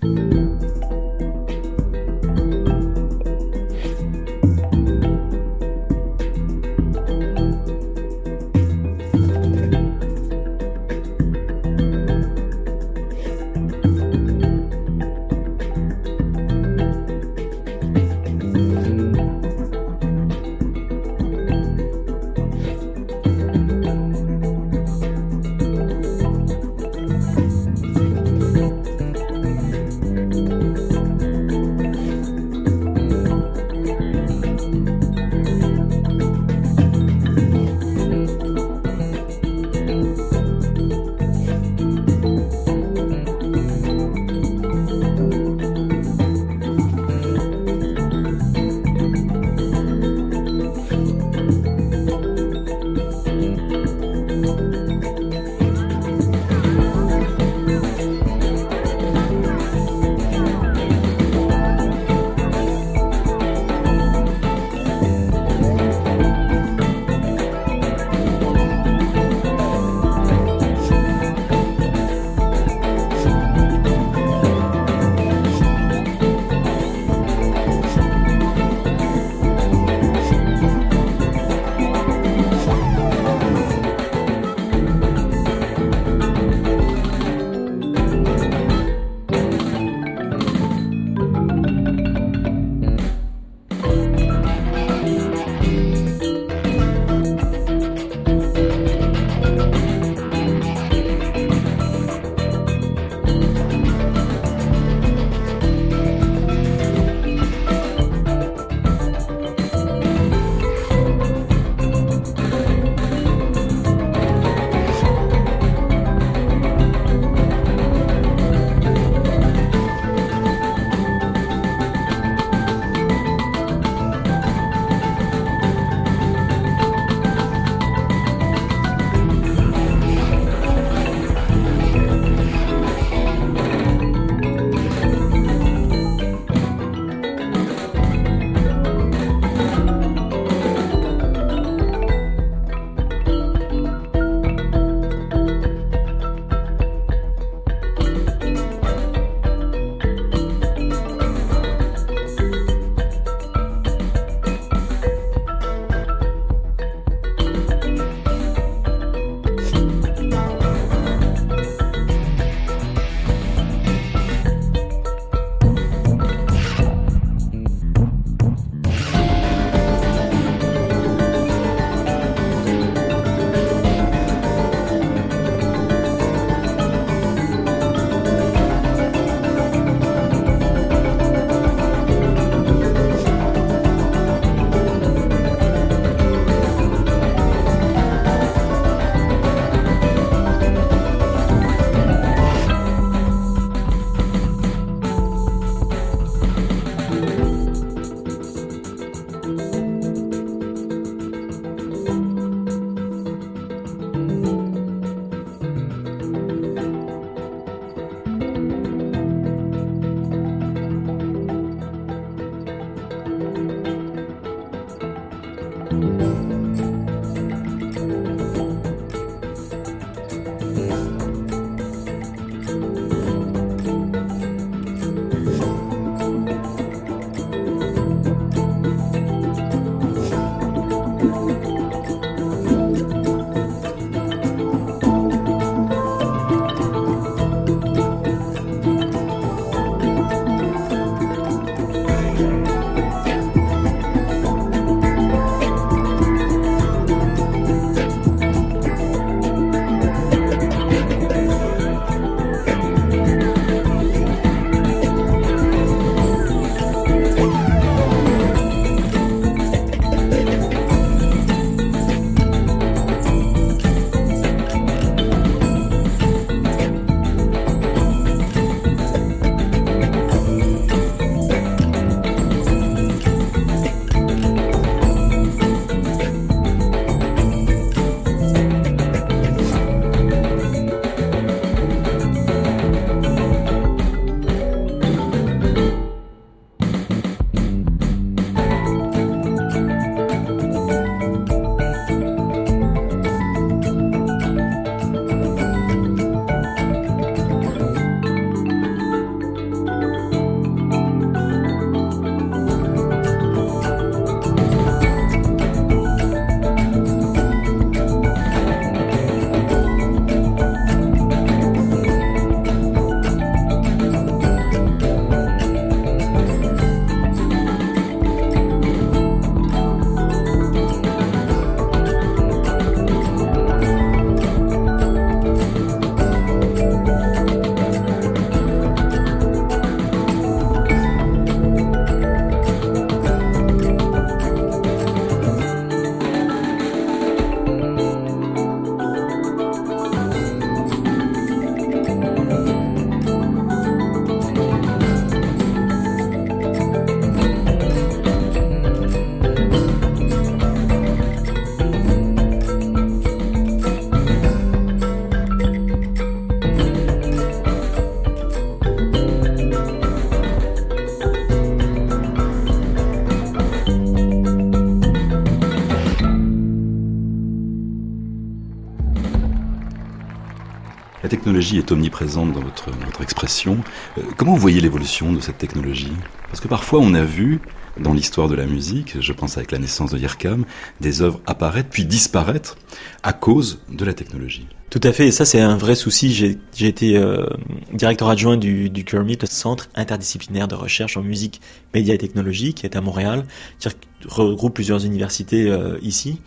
[371.42, 373.78] Technologie est omniprésente dans votre, expression.
[374.16, 376.12] Euh, comment vous voyez l'évolution de cette technologie?
[376.46, 377.60] Parce que parfois on a vu
[377.98, 380.64] dans l'histoire de la musique, je pense avec la naissance de Yerkam,
[381.00, 382.78] des œuvres apparaître puis disparaître
[383.24, 384.68] à cause de la technologie.
[384.88, 386.32] Tout à fait, et ça c'est un vrai souci.
[386.32, 387.44] J'ai j'ai été euh,
[387.92, 391.60] directeur adjoint du, du CURMIT, le Centre interdisciplinaire de recherche en musique,
[391.92, 393.46] médias et technologie, qui est à Montréal,
[393.80, 393.88] qui
[394.26, 396.38] regroupe plusieurs universités euh, ici.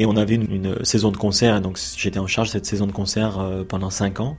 [0.00, 2.86] Et on avait une, une saison de concert, donc j'étais en charge de cette saison
[2.86, 4.38] de concert euh, pendant cinq ans.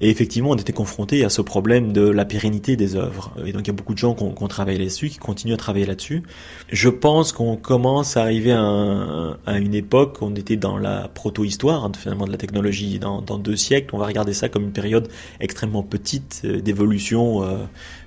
[0.00, 3.32] Et effectivement, on était confronté à ce problème de la pérennité des œuvres.
[3.44, 5.58] Et donc, il y a beaucoup de gens qui ont, travaillé là-dessus, qui continuent à
[5.58, 6.22] travailler là-dessus.
[6.70, 10.78] Je pense qu'on commence à arriver à, un- à une époque où on était dans
[10.78, 12.98] la proto-histoire, hein, finalement, de la technologie.
[12.98, 17.44] Dans, dans deux siècles, on va regarder ça comme une période extrêmement petite euh, d'évolution,
[17.44, 17.58] euh,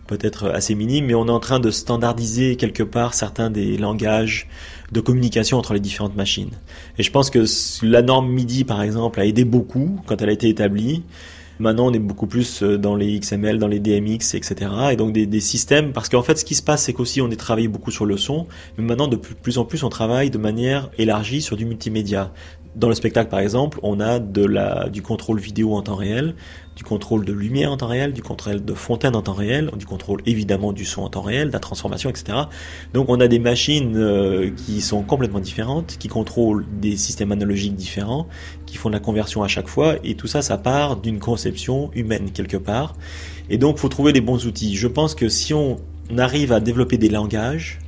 [0.08, 4.50] peut-être assez minime, mais on est en train de standardiser quelque part certains des langages
[4.92, 6.52] de communication entre les différentes machines.
[6.98, 7.44] Et je pense que
[7.84, 11.04] la norme MIDI, par exemple, a aidé beaucoup quand elle a été établie.
[11.60, 14.72] Maintenant, on est beaucoup plus euh, dans les XML, dans les DMX, etc.
[14.92, 17.36] Et donc des, systèmes, parce qu'en fait, ce qui se passe, c'est qu'aussi on est
[17.36, 20.90] travaillé beaucoup sur le son, mais maintenant, de plus en plus, on travaille de manière
[20.98, 22.34] élargie sur du multimédia.
[22.76, 26.34] Dans le spectacle, par exemple, on a de la, du contrôle vidéo en temps réel,
[26.76, 29.86] du contrôle de lumière en temps réel, du contrôle de fontaine en temps réel, du
[29.86, 32.36] contrôle évidemment du son en temps réel, de la transformation, etc.
[32.94, 37.76] Donc on a des machines euh, qui sont complètement différentes, qui contrôlent des systèmes analogiques
[37.76, 38.28] différents,
[38.66, 41.92] qui font de la conversion à chaque fois, et tout ça, ça part d'une conception
[41.94, 42.96] humaine quelque part.
[43.52, 44.76] Et donc, faut trouver des bons outils.
[44.76, 45.78] Je pense que si on
[46.18, 47.80] arrive à développer des langages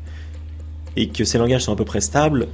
[0.96, 2.48] et que ces langages sont à peu près stables,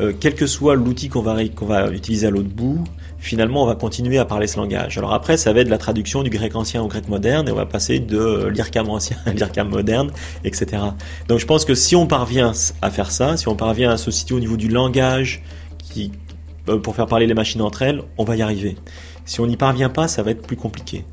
[0.00, 2.84] euh, quel que soit l'outil qu'on va, utiliser à l'autre bout,
[3.18, 4.96] finalement, on va continuer à parler ce langage.
[4.98, 7.52] Alors après, ça va être de la traduction du grec ancien au grec moderne, et
[7.52, 10.10] on va passer de l'IRCAM ancien à l'IRCAM moderne,
[10.44, 10.82] etc.
[11.28, 14.10] Donc je pense que si on parvient à faire ça, si on parvient à se
[14.10, 15.42] situer au niveau du langage
[15.78, 16.12] qui,
[16.68, 18.76] euh, pour faire parler les machines entre elles, on va y arriver.
[19.30, 21.04] Si on n'y parvient pas, ça va être plus compliqué.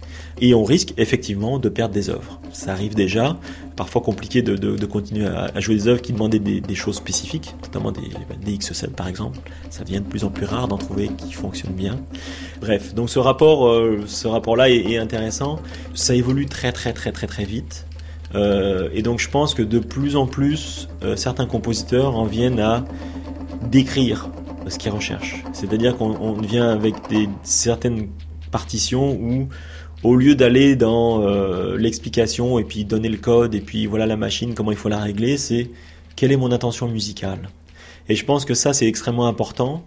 [0.42, 2.42] Et on risque effectivement de perdre des œuvres.
[2.52, 3.38] Ça arrive déjà,
[3.76, 8.10] parfois compliqué de, continuer à, jouer des œuvres qui demandaient des, choses spécifiques, notamment des,
[8.44, 9.38] des X7 par exemple.
[9.70, 12.00] Ça devient de plus en plus rare d'en trouver qui fonctionnent bien.
[12.60, 15.60] Bref, donc ce rapport, euh, ce rapport-là est, est intéressant.
[15.94, 17.86] Ça évolue très très très très très vite.
[18.34, 22.60] Euh, et donc je pense que de plus en plus, euh, certains compositeurs en viennent
[22.60, 22.84] à
[23.70, 24.32] décrire
[24.70, 25.44] ce qu'ils recherchent.
[25.54, 28.08] C'est-à-dire qu'on on vient avec des, certaines
[28.52, 29.48] partitions où,
[30.04, 34.18] au lieu d'aller dans euh, l'explication et puis donner le code et puis voilà la
[34.18, 35.70] machine, comment il faut la régler, c'est
[36.16, 37.50] quelle est mon intention musicale.
[38.10, 39.84] Et je pense que ça, c'est extrêmement important.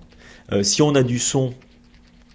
[0.52, 1.52] Euh, si on a du son,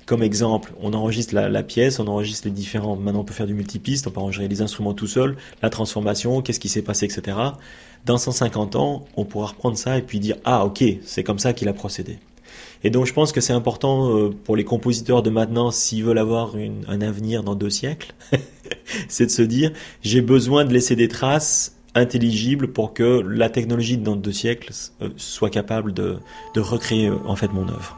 [0.05, 2.95] comme exemple, on enregistre la, la, pièce, on enregistre les différents.
[2.95, 6.41] Maintenant, on peut faire du multipiste, on peut enregistrer les instruments tout seul, la transformation,
[6.41, 7.37] qu'est-ce qui s'est passé, etc.
[8.05, 11.53] Dans 150 ans, on pourra reprendre ça et puis dire ah ok, c'est comme ça
[11.53, 12.19] qu'il a procédé.
[12.85, 16.19] Et donc je pense que c'est important euh, pour les compositeurs de maintenant, s'ils veulent
[16.19, 16.53] avoir
[16.87, 18.13] un avenir dans deux siècles,
[19.07, 19.71] c'est de se dire
[20.03, 24.71] j'ai besoin de laisser des traces intelligibles pour que la technologie dans deux siècles
[25.01, 26.17] euh, soit capable de,
[26.53, 27.97] de recréer euh, en fait mon œuvre.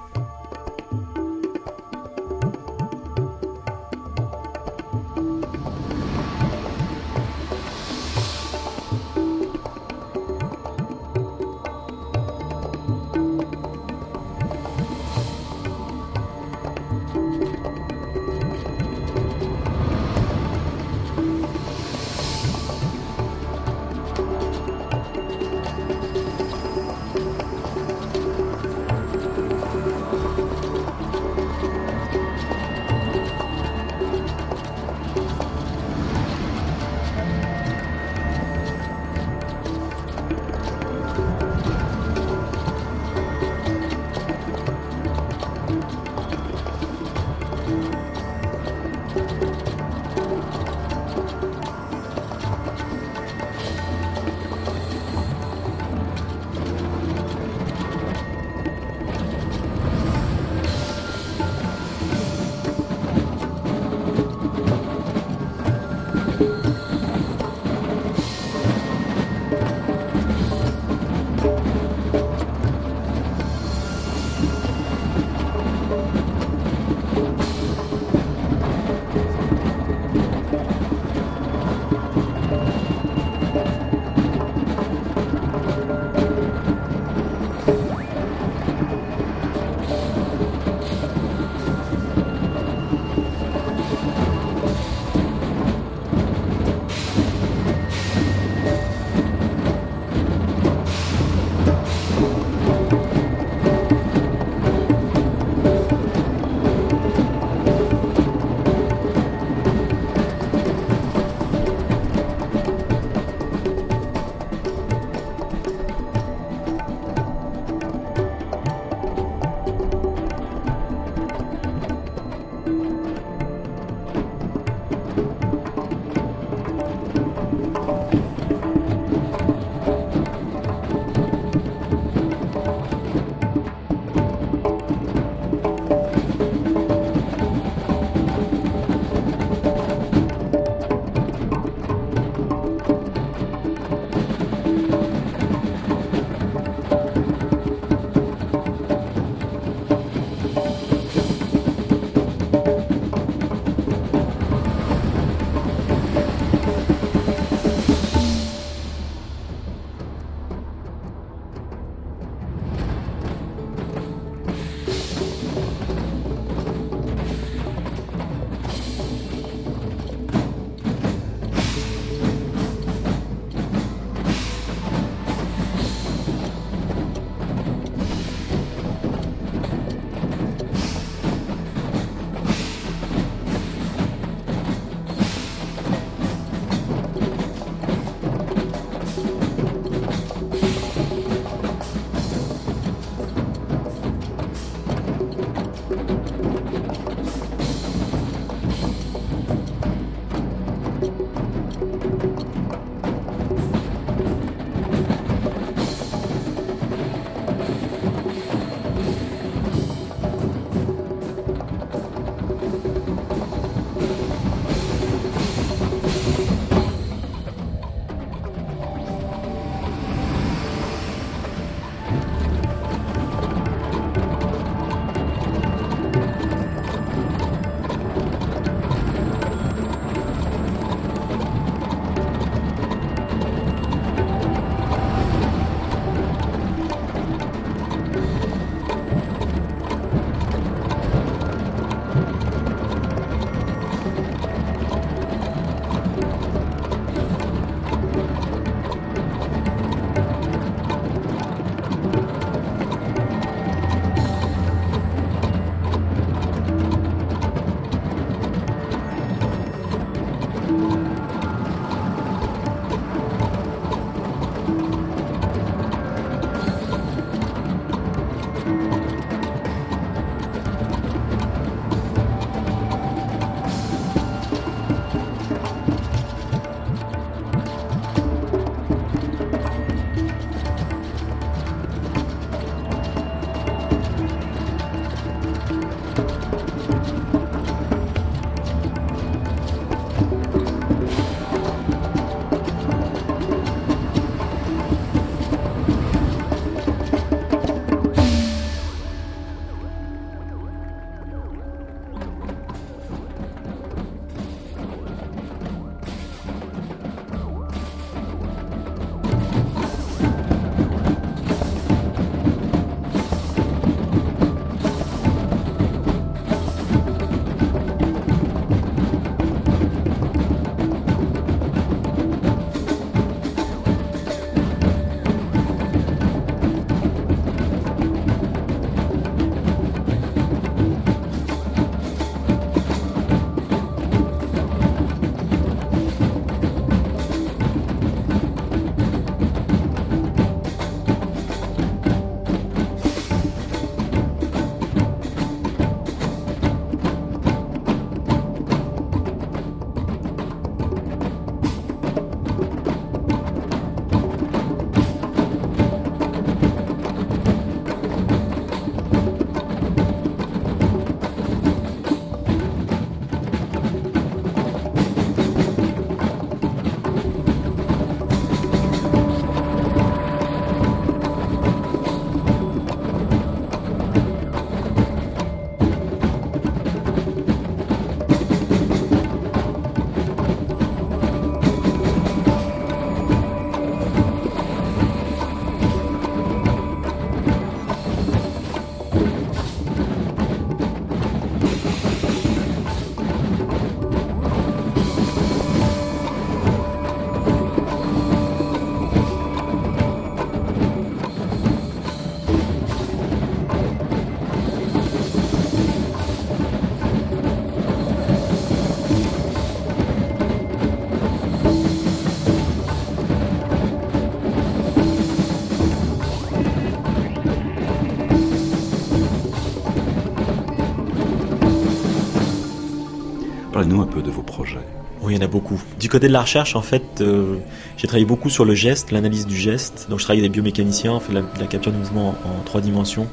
[425.38, 425.82] Il y en a beaucoup.
[426.00, 427.58] Du côté de la recherche, en fait, euh,
[427.96, 430.08] j'ai travaillé beaucoup sur le geste, l'analyse du geste.
[430.10, 432.64] Donc, je travaille avec des biomécaniciens, on fait de la, capture de mouvement en, en
[432.66, 433.28] trois dimensions.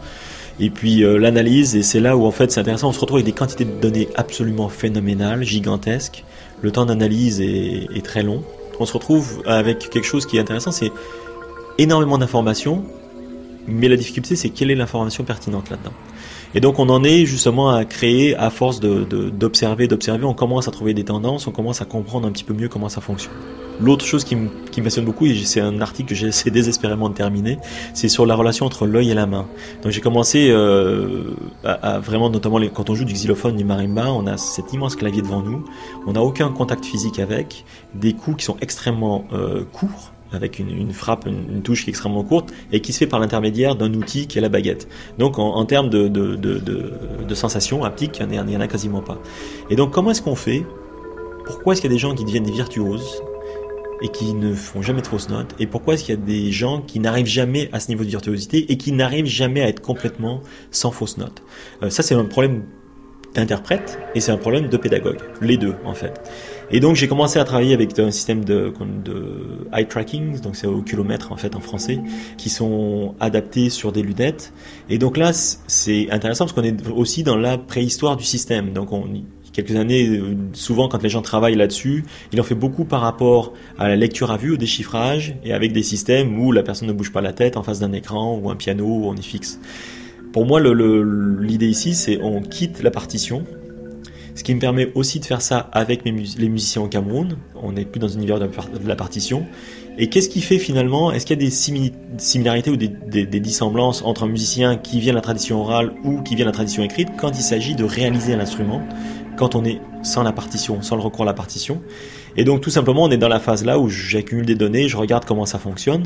[0.61, 3.17] Et puis euh, l'analyse, et c'est là où en fait c'est intéressant, on se retrouve
[3.17, 6.25] avec des quantités de données absolument phénoménales, gigantesques.
[6.63, 8.45] Le temps d'analyse est, est très long.
[8.79, 10.93] On se retrouve avec quelque chose qui est intéressant, c'est
[11.79, 12.85] énormément d'informations,
[13.67, 15.93] mais la difficulté c'est quelle est l'information pertinente là-dedans.
[16.55, 20.35] Et donc on en est justement à créer, à force d'observer, de, d'observer, d'observer, on
[20.35, 23.01] commence à trouver des tendances, on commence à comprendre un petit peu mieux comment ça
[23.01, 23.35] fonctionne.
[23.81, 24.37] L'autre chose qui
[24.71, 27.59] qui me passionne beaucoup, et c'est un article que j'essaie désespérément de terminer,
[27.93, 29.47] c'est sur la relation entre l'œil et la main.
[29.83, 31.35] Donc j'ai commencé euh,
[31.65, 34.95] à, à, vraiment, notamment quand on joue du xylophone, du marimba, on a cet immense
[34.95, 35.65] clavier devant nous,
[36.07, 40.93] on n'a aucun contact physique avec, des coups qui sont extrêmement euh, courts, avec une,
[40.93, 44.27] frappe, une, touche qui est extrêmement courte et qui se fait par l'intermédiaire d'un outil
[44.27, 44.89] qui est la baguette.
[45.19, 49.19] Donc en, termes de, de, de, il n'y en, en, a quasiment pas.
[49.71, 50.65] Et donc comment est-ce qu'on fait?
[51.47, 53.23] Pourquoi est-ce qu'il y a des gens qui deviennent des virtuoses
[54.03, 55.55] et qui ne font jamais de fausses notes?
[55.59, 58.09] Et pourquoi est-ce qu'il y a des gens qui n'arrivent jamais à ce niveau de
[58.09, 61.43] virtuosité et qui n'arrivent jamais à être complètement sans fausses notes?
[61.83, 62.63] Euh, Ça c'est un problème
[63.35, 66.21] d'interprète et c'est un problème de pédagogue, les deux en fait.
[66.71, 68.73] Et donc j'ai commencé à travailler avec un système de,
[69.73, 72.01] eye tracking, donc c'est au kilomètre en fait en français,
[72.37, 74.53] qui sont adaptés sur des lunettes.
[74.89, 78.73] Et donc là c'est intéressant parce qu'on est aussi dans la préhistoire du système.
[78.73, 79.05] Donc on,
[79.55, 80.21] quelques années,
[80.53, 84.31] souvent quand les gens travaillent là-dessus, ils en fait beaucoup par rapport à la lecture
[84.31, 87.33] à vue, au déchiffrage, et avec des systèmes où la personne ne bouge pas la
[87.33, 89.61] tête en face d'un écran ou un piano où on est fixe.
[90.33, 93.45] Pour moi, l'idée ici, c'est on quitte la partition,
[94.35, 96.13] ce qui me permet aussi de faire ça avec les
[96.49, 97.37] musiciens au Cameroun.
[97.55, 99.47] On n'est plus dans un univers de, de la partition.
[99.97, 101.53] Et qu'est-ce qui fait finalement Est-ce qu'il y a des
[102.19, 105.93] similarités ou des, des, des, dissemblances entre un musicien qui vient de la tradition orale
[106.03, 108.83] ou qui vient de la tradition écrite quand il s'agit de réaliser l'instrument,
[109.37, 111.81] quand on est sans la partition, sans le recours à la partition?
[112.37, 114.97] Et donc tout simplement, on est dans la phase là où j'accumule des données, je
[114.97, 116.03] regarde comment ça fonctionne.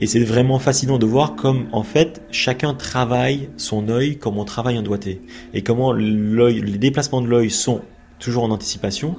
[0.00, 4.44] Et c'est vraiment fascinant de voir comme, en fait, chacun travaille son œil comme on
[4.44, 5.20] travaille un doigté.
[5.54, 7.82] Et comment les déplacements de l'œil sont
[8.18, 9.16] toujours en anticipation.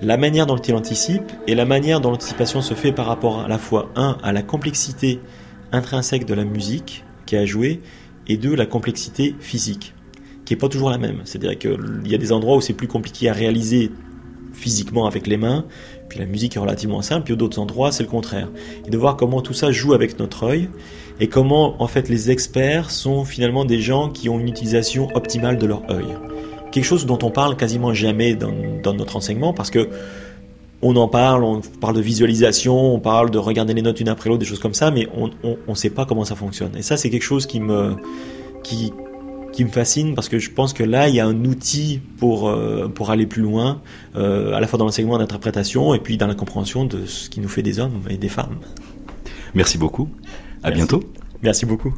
[0.00, 3.48] La manière dont il anticipe et la manière dont l'anticipation se fait par rapport à
[3.48, 5.20] la fois, un, à la complexité
[5.72, 7.80] intrinsèque de la musique qui a joué,
[8.26, 9.94] et deux, la complexité physique,
[10.44, 11.20] qui est pas toujours la même.
[11.24, 13.90] C'est-à-dire qu'il y a des endroits où c'est plus compliqué à réaliser
[14.60, 15.64] physiquement avec les mains,
[16.08, 18.48] puis la musique est relativement simple, puis d'autres endroits c'est le contraire.
[18.86, 20.68] Et de voir comment tout ça joue avec notre œil,
[21.18, 25.58] et comment en fait les experts sont finalement des gens qui ont une utilisation optimale
[25.58, 26.16] de leur œil.
[26.72, 28.52] Quelque chose dont on parle quasiment jamais dans,
[28.82, 29.88] dans notre enseignement, parce que
[30.82, 34.30] on en parle, on parle de visualisation, on parle de regarder les notes une après
[34.30, 35.30] l'autre, des choses comme ça, mais on
[35.68, 36.74] ne sait pas comment ça fonctionne.
[36.76, 37.96] Et ça c'est quelque chose qui me...
[38.62, 38.92] Qui,
[39.52, 42.48] qui me fascine parce que je pense que là il y a un outil pour
[42.48, 43.80] euh, pour aller plus loin
[44.16, 47.40] euh, à la fois dans l'enseignement d'interprétation et puis dans la compréhension de ce qui
[47.40, 48.58] nous fait des hommes et des femmes.
[49.54, 50.08] Merci beaucoup.
[50.62, 50.76] À Merci.
[50.76, 51.02] bientôt.
[51.42, 51.94] Merci beaucoup.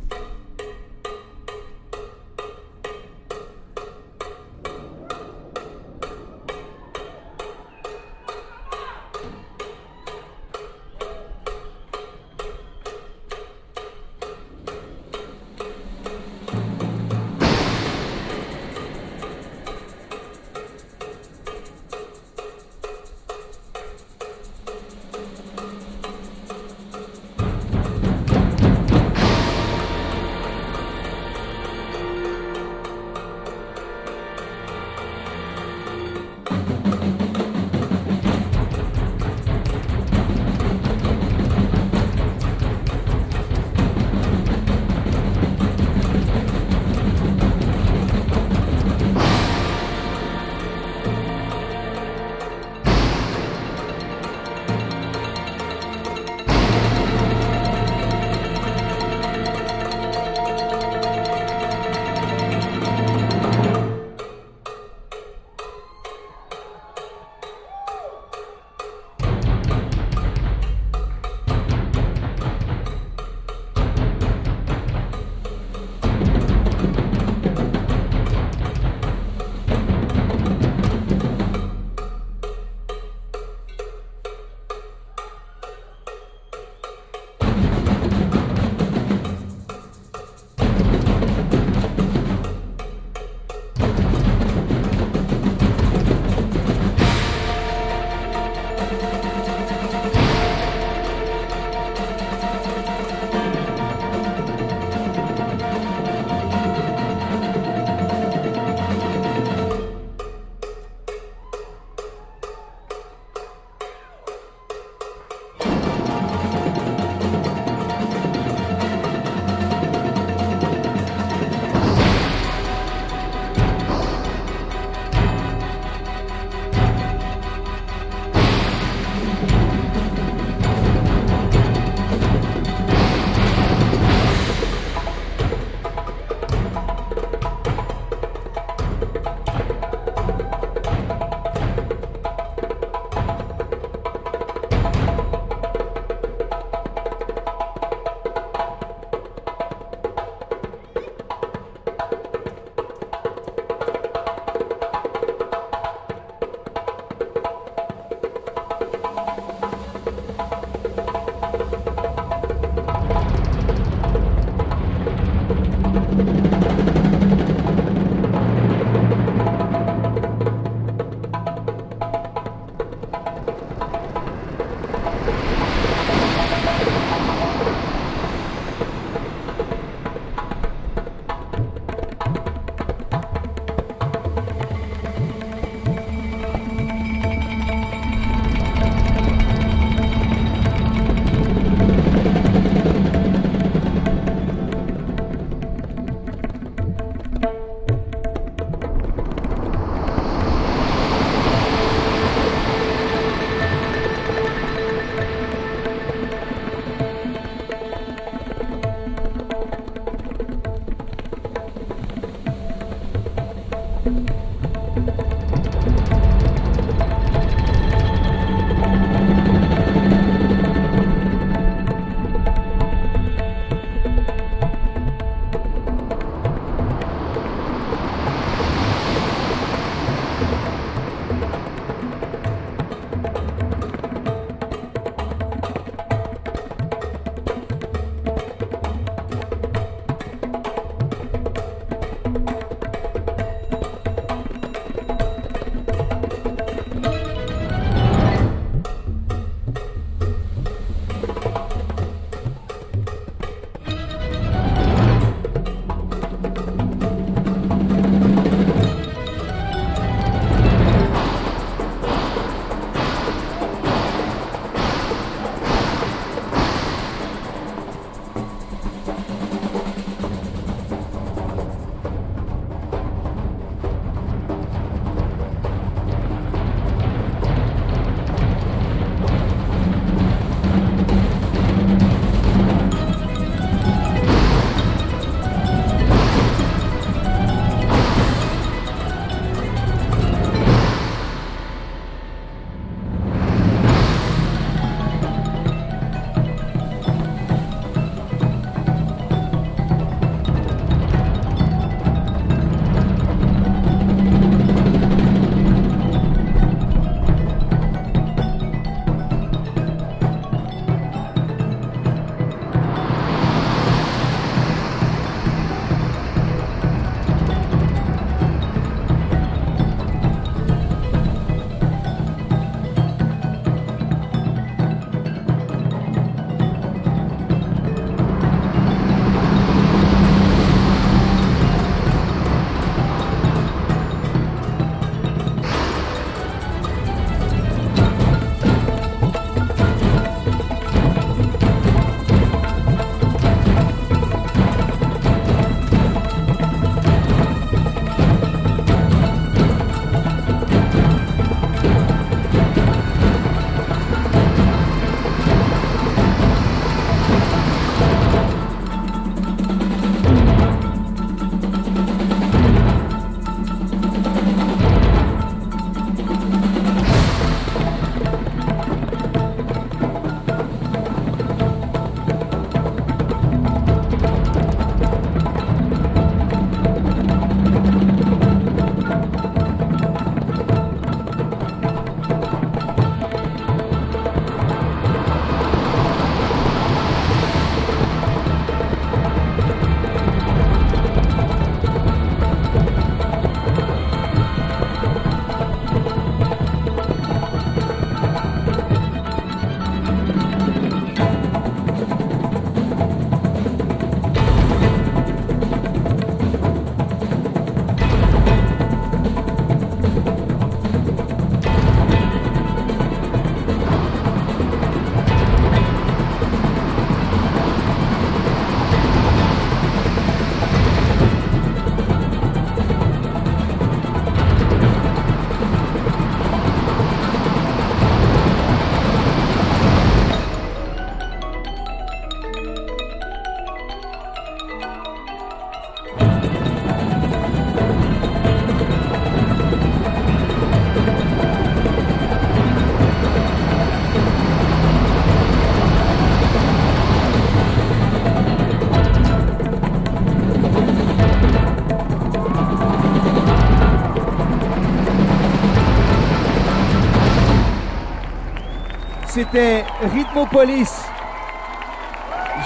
[459.42, 459.84] C'était
[460.14, 461.02] Rhythmopolis.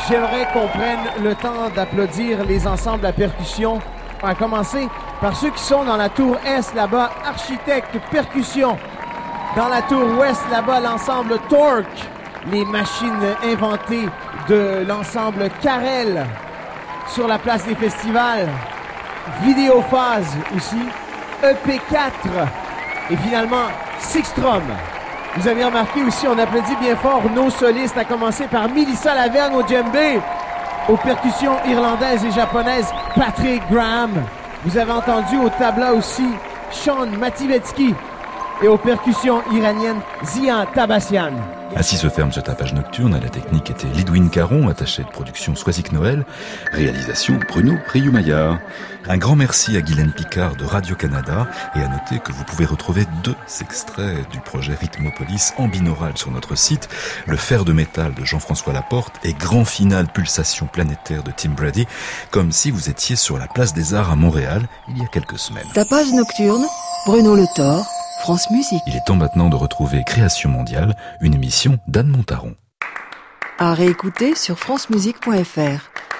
[0.06, 3.80] J'aimerais qu'on prenne le temps d'applaudir les ensembles à percussion.
[4.22, 4.86] On va commencer
[5.22, 8.76] par ceux qui sont dans la tour Est là-bas, architecte percussion.
[9.56, 11.86] Dans la tour Ouest là-bas, l'ensemble Torque,
[12.52, 14.08] les machines inventées
[14.46, 16.26] de l'ensemble Carel
[17.08, 18.50] sur la place des festivals.
[19.40, 20.82] Vidéophase aussi,
[21.42, 22.10] EP4
[23.10, 23.68] et finalement
[23.98, 24.62] Sixtrom.
[25.38, 29.54] Vous avez remarqué aussi, on applaudit bien fort nos solistes, à commencer par Melissa Laverne
[29.54, 30.18] au djembé,
[30.88, 34.12] aux percussions irlandaises et japonaises, Patrick Graham.
[34.64, 36.26] Vous avez entendu au tabla aussi
[36.70, 37.94] Sean Mativetsky
[38.62, 41.32] et aux percussions iraniennes Zia Tabassian.
[41.74, 43.14] Ainsi se ferme ce tapage nocturne.
[43.14, 46.24] À la technique était Lidwin Caron, attaché de production Soisic Noël.
[46.72, 48.58] Réalisation Bruno Rioux-Maillard.
[49.08, 53.04] Un grand merci à Guylaine Picard de Radio-Canada et à noter que vous pouvez retrouver
[53.22, 56.88] deux extraits du projet Rhythmopolis en binaural sur notre site,
[57.26, 61.86] Le fer de métal de Jean-François Laporte et Grand Final Pulsation planétaire de Tim Brady,
[62.30, 65.38] comme si vous étiez sur la place des Arts à Montréal il y a quelques
[65.38, 65.66] semaines.
[65.74, 66.64] Tapage nocturne,
[67.06, 67.86] Bruno Le Thor,
[68.26, 68.82] France Musique.
[68.88, 72.56] Il est temps maintenant de retrouver Création mondiale, une émission d'Anne Montaron.
[73.56, 76.15] À réécouter sur francemusique.fr.